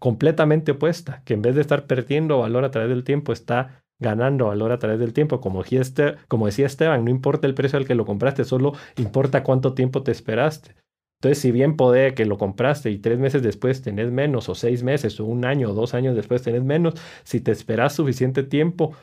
[0.00, 4.46] completamente opuesta, que en vez de estar perdiendo valor a través del tiempo, está ganando
[4.46, 5.40] valor a través del tiempo.
[5.40, 9.42] Como, este, como decía Esteban, no importa el precio al que lo compraste, solo importa
[9.42, 10.74] cuánto tiempo te esperaste.
[11.20, 14.82] Entonces, si bien puede que lo compraste y tres meses después tenés menos, o seis
[14.82, 18.94] meses, o un año, o dos años después tenés menos, si te esperas suficiente tiempo,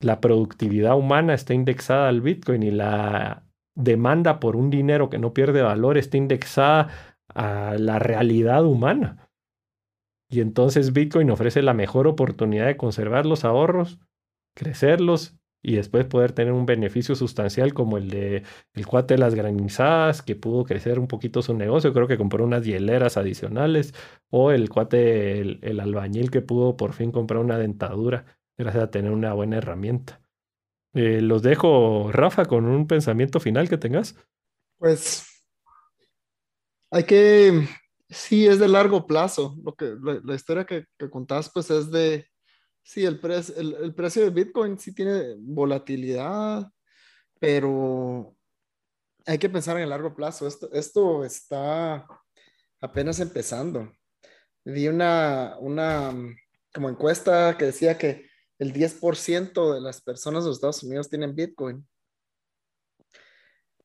[0.00, 3.44] la productividad humana está indexada al Bitcoin y la
[3.74, 6.88] demanda por un dinero que no pierde valor está indexada
[7.28, 9.30] a la realidad humana.
[10.30, 13.98] Y entonces Bitcoin ofrece la mejor oportunidad de conservar los ahorros,
[14.54, 18.42] crecerlos y después poder tener un beneficio sustancial como el de
[18.72, 22.44] el cuate de las granizadas que pudo crecer un poquito su negocio, creo que compró
[22.44, 23.94] unas hieleras adicionales
[24.30, 28.24] o el cuate el, albañil que pudo por fin comprar una dentadura
[28.56, 30.21] gracias a tener una buena herramienta.
[30.94, 34.14] Eh, los dejo, Rafa, con un pensamiento final que tengas.
[34.78, 35.26] Pues
[36.90, 37.66] hay que,
[38.08, 39.56] sí, es de largo plazo.
[39.64, 42.26] Lo que, la, historia que, que contás, pues es de,
[42.84, 43.20] Sí, el,
[43.56, 46.68] el, precio de Bitcoin sí tiene volatilidad,
[47.38, 48.36] pero
[49.24, 50.48] hay que pensar en el largo plazo.
[50.48, 52.06] Esto, esto está
[52.80, 53.92] apenas empezando.
[54.64, 56.12] Vi una, una
[56.74, 58.28] como encuesta que decía que
[58.62, 61.84] el 10% de las personas de los Estados Unidos tienen Bitcoin.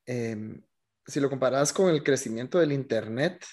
[0.06, 0.62] Em,
[1.04, 3.44] si lo comparas con el crecimiento del Internet,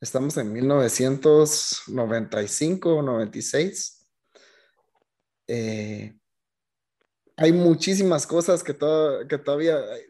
[0.00, 4.06] estamos en 1995 o 96
[5.48, 6.16] eh,
[7.36, 10.04] hay muchísimas cosas que, todavía eh,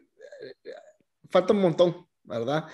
[1.31, 2.67] falta un montón, ¿verdad?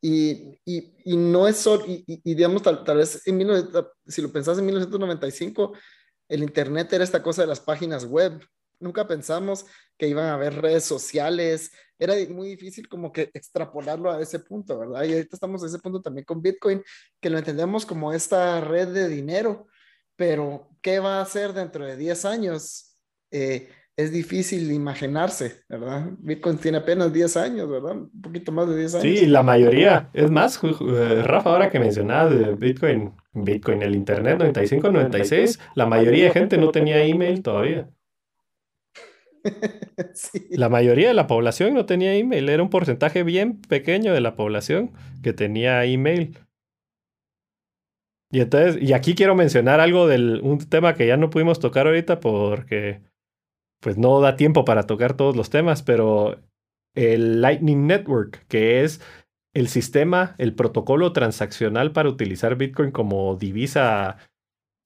[0.00, 3.44] Y, y, no es solo, y, digamos, tal, vez en
[4.06, 5.72] si lo pensás en 1995,
[6.28, 8.40] el Internet era esta cosa de las páginas web.
[8.80, 9.66] Nunca pensamos
[9.96, 11.70] que iban a haber redes sociales.
[11.98, 15.04] Era muy difícil como que extrapolarlo a ese punto, ¿verdad?
[15.04, 16.82] Y ahorita estamos a ese punto también con Bitcoin,
[17.20, 19.66] que lo entendemos como esta red de dinero
[20.16, 22.96] pero ¿qué va a hacer dentro de 10 años?
[23.30, 26.10] Eh, es difícil imaginarse, ¿verdad?
[26.18, 27.92] Bitcoin tiene apenas 10 años, ¿verdad?
[27.92, 29.18] Un poquito más de 10 años.
[29.18, 30.10] Sí, la mayoría.
[30.12, 35.86] Es más, eh, Rafa, ahora que mencionabas de Bitcoin, Bitcoin, el Internet 95, 96, la
[35.86, 37.88] mayoría de gente no tenía email todavía.
[40.52, 44.36] La mayoría de la población no tenía email, era un porcentaje bien pequeño de la
[44.36, 44.92] población
[45.22, 46.38] que tenía email.
[48.30, 51.86] Y entonces, y aquí quiero mencionar algo del un tema que ya no pudimos tocar
[51.86, 53.02] ahorita porque
[53.84, 56.40] pues no da tiempo para tocar todos los temas, pero
[56.94, 59.02] el Lightning Network, que es
[59.52, 64.16] el sistema, el protocolo transaccional para utilizar Bitcoin como divisa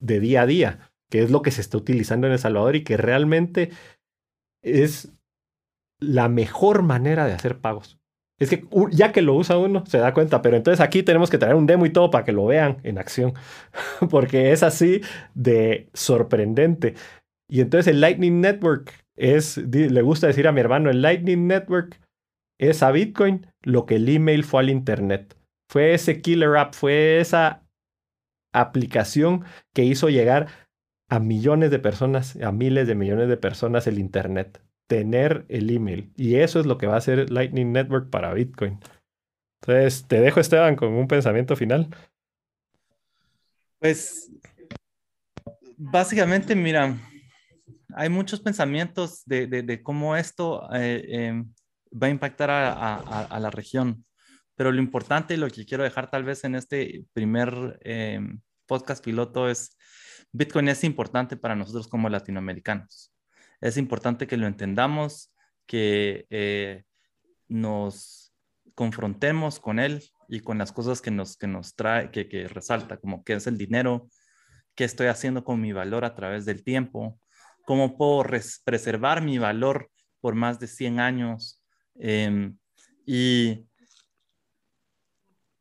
[0.01, 2.82] de día a día, que es lo que se está utilizando en El Salvador y
[2.82, 3.70] que realmente
[4.64, 5.12] es
[6.01, 8.01] la mejor manera de hacer pagos.
[8.40, 11.38] Es que ya que lo usa uno, se da cuenta, pero entonces aquí tenemos que
[11.38, 13.34] traer un demo y todo para que lo vean en acción,
[14.11, 15.03] porque es así
[15.34, 16.96] de sorprendente.
[17.49, 22.01] Y entonces el Lightning Network es, le gusta decir a mi hermano, el Lightning Network
[22.59, 25.36] es a Bitcoin lo que el email fue al Internet.
[25.70, 27.62] Fue ese killer app, fue esa
[28.53, 29.44] aplicación
[29.74, 30.49] que hizo llegar
[31.09, 36.11] a millones de personas, a miles de millones de personas el Internet tener el email.
[36.16, 38.80] Y eso es lo que va a hacer Lightning Network para Bitcoin.
[39.62, 41.88] Entonces, te dejo, Esteban, con un pensamiento final.
[43.78, 44.30] Pues,
[45.76, 46.96] básicamente, mira,
[47.99, 51.53] hay muchos pensamientos de, cómo esto eh, em,
[51.92, 54.05] va a impactar a, la región.
[54.55, 59.05] Pero lo importante y lo que quiero dejar tal vez en este primer em, podcast
[59.05, 59.76] piloto es,
[60.32, 63.12] Bitcoin es importante para nosotros como latinoamericanos
[63.61, 65.34] es importante que lo entendamos,
[65.66, 66.84] que eh,
[67.49, 68.32] nos
[68.74, 72.99] confrontemos con él y con las cosas que nos, que nos trae, que, que resalta,
[72.99, 74.09] como qué es el dinero,
[74.74, 77.20] qué estoy haciendo con mi valor a través del tiempo,
[77.68, 78.24] cómo puedo
[78.64, 79.90] preservar mi valor
[80.22, 81.62] por más de 100 años.
[81.96, 82.56] Em,
[83.04, 83.66] y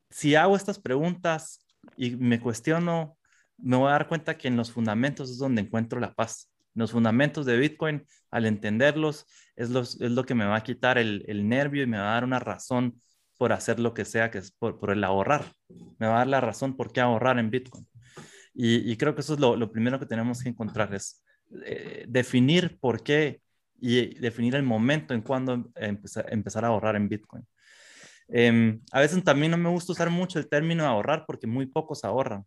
[0.10, 3.18] si hago estas preguntas y me cuestiono,
[3.58, 6.92] me voy a dar cuenta que en los fundamentos es donde encuentro la paz los
[6.92, 11.84] fundamentos de Bitcoin, al entenderlos, es, es lo que me va a quitar el, nervio
[11.84, 13.02] y me va a dar una razón
[13.36, 15.52] por hacer lo que sea, que es por, el ahorrar.
[15.98, 17.88] Me va a dar la razón por qué ahorrar en Bitcoin.
[18.54, 21.24] Y, creo que eso es lo, primero que tenemos que encontrar, es
[21.66, 23.42] eh, definir por qué
[23.80, 27.46] y definir el momento en cuando empezar, empezar a ahorrar en Bitcoin.
[28.30, 32.04] Em, a veces también no me gusta usar mucho el término ahorrar porque muy pocos
[32.04, 32.46] ahorran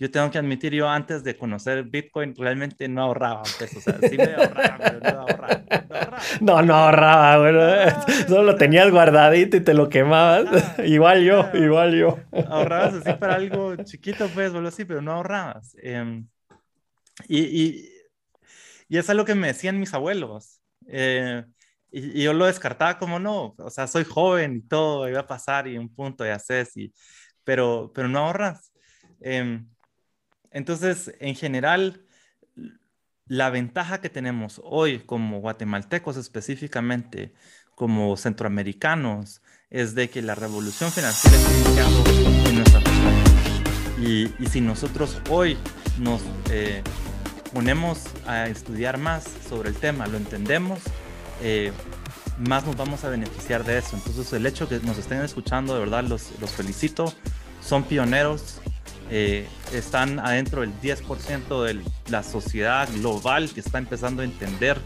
[0.00, 3.98] yo tengo que admitir, yo antes de conocer Bitcoin realmente no ahorraba pues, O sea,
[4.08, 5.62] sí me ahorraba, pero no ahorraba.
[6.40, 7.60] No, no ahorraba, bueno.
[7.62, 10.46] Ah, Solo lo tenías guardadito y te lo quemabas.
[10.86, 12.18] igual yo, igual yo.
[12.48, 15.76] Ahorrabas así para algo chiquito, pues, o algo así, pero no ahorrabas.
[15.82, 16.26] Em,
[17.28, 17.88] y, y,
[18.90, 20.60] y, es algo que me decían mis abuelos.
[20.88, 21.44] Eh,
[21.90, 25.68] y, yo lo descartaba como no, o sea, soy joven y todo, iba a pasar
[25.68, 26.72] y un punto ya haces,
[27.44, 28.72] pero, pero no ahorras.
[29.20, 29.62] Eh,
[30.50, 32.04] entonces, en general,
[33.26, 37.32] la ventaja que tenemos hoy como guatemaltecos específicamente,
[37.76, 42.80] como centroamericanos, es de que la revolución financiera está iniciando en nuestra
[44.00, 45.56] y, y si nosotros hoy
[45.98, 46.82] nos eh,
[47.52, 50.80] ponemos a estudiar más sobre el tema, lo entendemos,
[51.42, 51.72] eh,
[52.38, 53.96] más nos vamos a beneficiar de eso.
[53.96, 57.12] Entonces el hecho que nos estén escuchando, de verdad los, los felicito,
[57.60, 58.60] son pioneros,
[59.10, 64.78] eh, están adentro del 10% de la sociedad global que está empezando a entender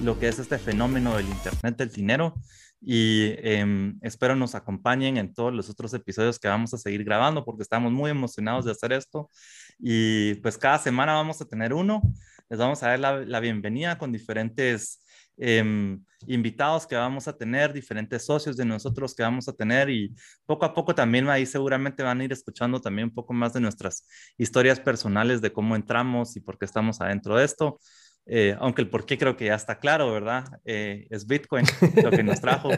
[0.00, 2.34] lo que es este fenómeno del Internet del dinero.
[2.80, 7.44] Y em, espero nos acompañen en todos los otros episodios que vamos a seguir grabando
[7.44, 9.30] porque estamos muy emocionados de hacer esto
[9.78, 12.02] y pues cada semana vamos a tener uno.
[12.48, 15.00] Les vamos a dar la, bienvenida con diferentes
[15.36, 20.14] em, invitados que vamos a tener, diferentes socios de nosotros que vamos a tener y
[20.46, 23.60] poco a poco también ahí seguramente van a ir escuchando también un poco más de
[23.60, 24.06] nuestras
[24.38, 27.80] historias personales de cómo entramos y por qué estamos adentro de esto.
[28.28, 30.44] Eh, aunque el por qué creo que ya está claro, ¿verdad?
[30.64, 31.64] Eh, es Bitcoin
[32.02, 32.70] lo que nos trajo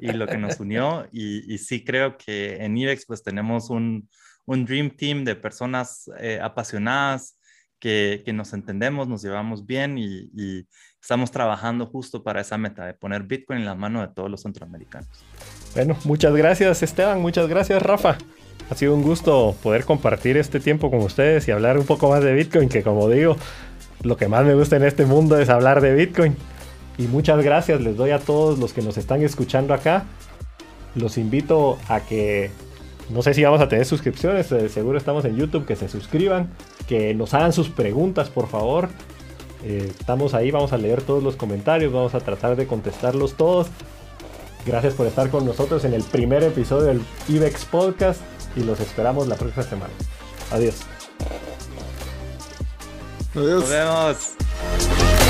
[0.00, 1.08] y lo que nos unió.
[1.12, 4.08] Y, sí creo que en IBEX pues tenemos un,
[4.46, 7.38] un Dream Team de personas eh, apasionadas
[7.78, 10.66] que, que, nos entendemos, nos llevamos bien y, y,
[11.00, 14.42] estamos trabajando justo para esa meta de poner Bitcoin en la mano de todos los
[14.42, 15.08] centroamericanos.
[15.74, 18.18] Bueno, muchas gracias Esteban, muchas gracias Rafa.
[18.70, 22.22] Ha sido un gusto poder compartir este tiempo con ustedes y hablar un poco más
[22.22, 23.36] de Bitcoin, que como digo,
[24.02, 26.36] lo que más me gusta en este mundo es hablar de Bitcoin.
[26.98, 30.04] Y muchas gracias les doy a todos los que nos están escuchando acá.
[30.94, 32.50] Los invito a que,
[33.12, 36.50] no sé si vamos a tener suscripciones, eh, seguro estamos en YouTube, que se suscriban,
[36.88, 38.88] que nos hagan sus preguntas, por favor.
[39.64, 43.68] Eh, estamos ahí, vamos a leer todos los comentarios, vamos a tratar de contestarlos todos.
[44.64, 48.20] Gracias por estar con nosotros en el primer episodio del IBEX Podcast
[48.56, 49.92] y los esperamos la próxima semana.
[50.50, 50.76] Adiós.
[53.34, 55.21] Nos vemos.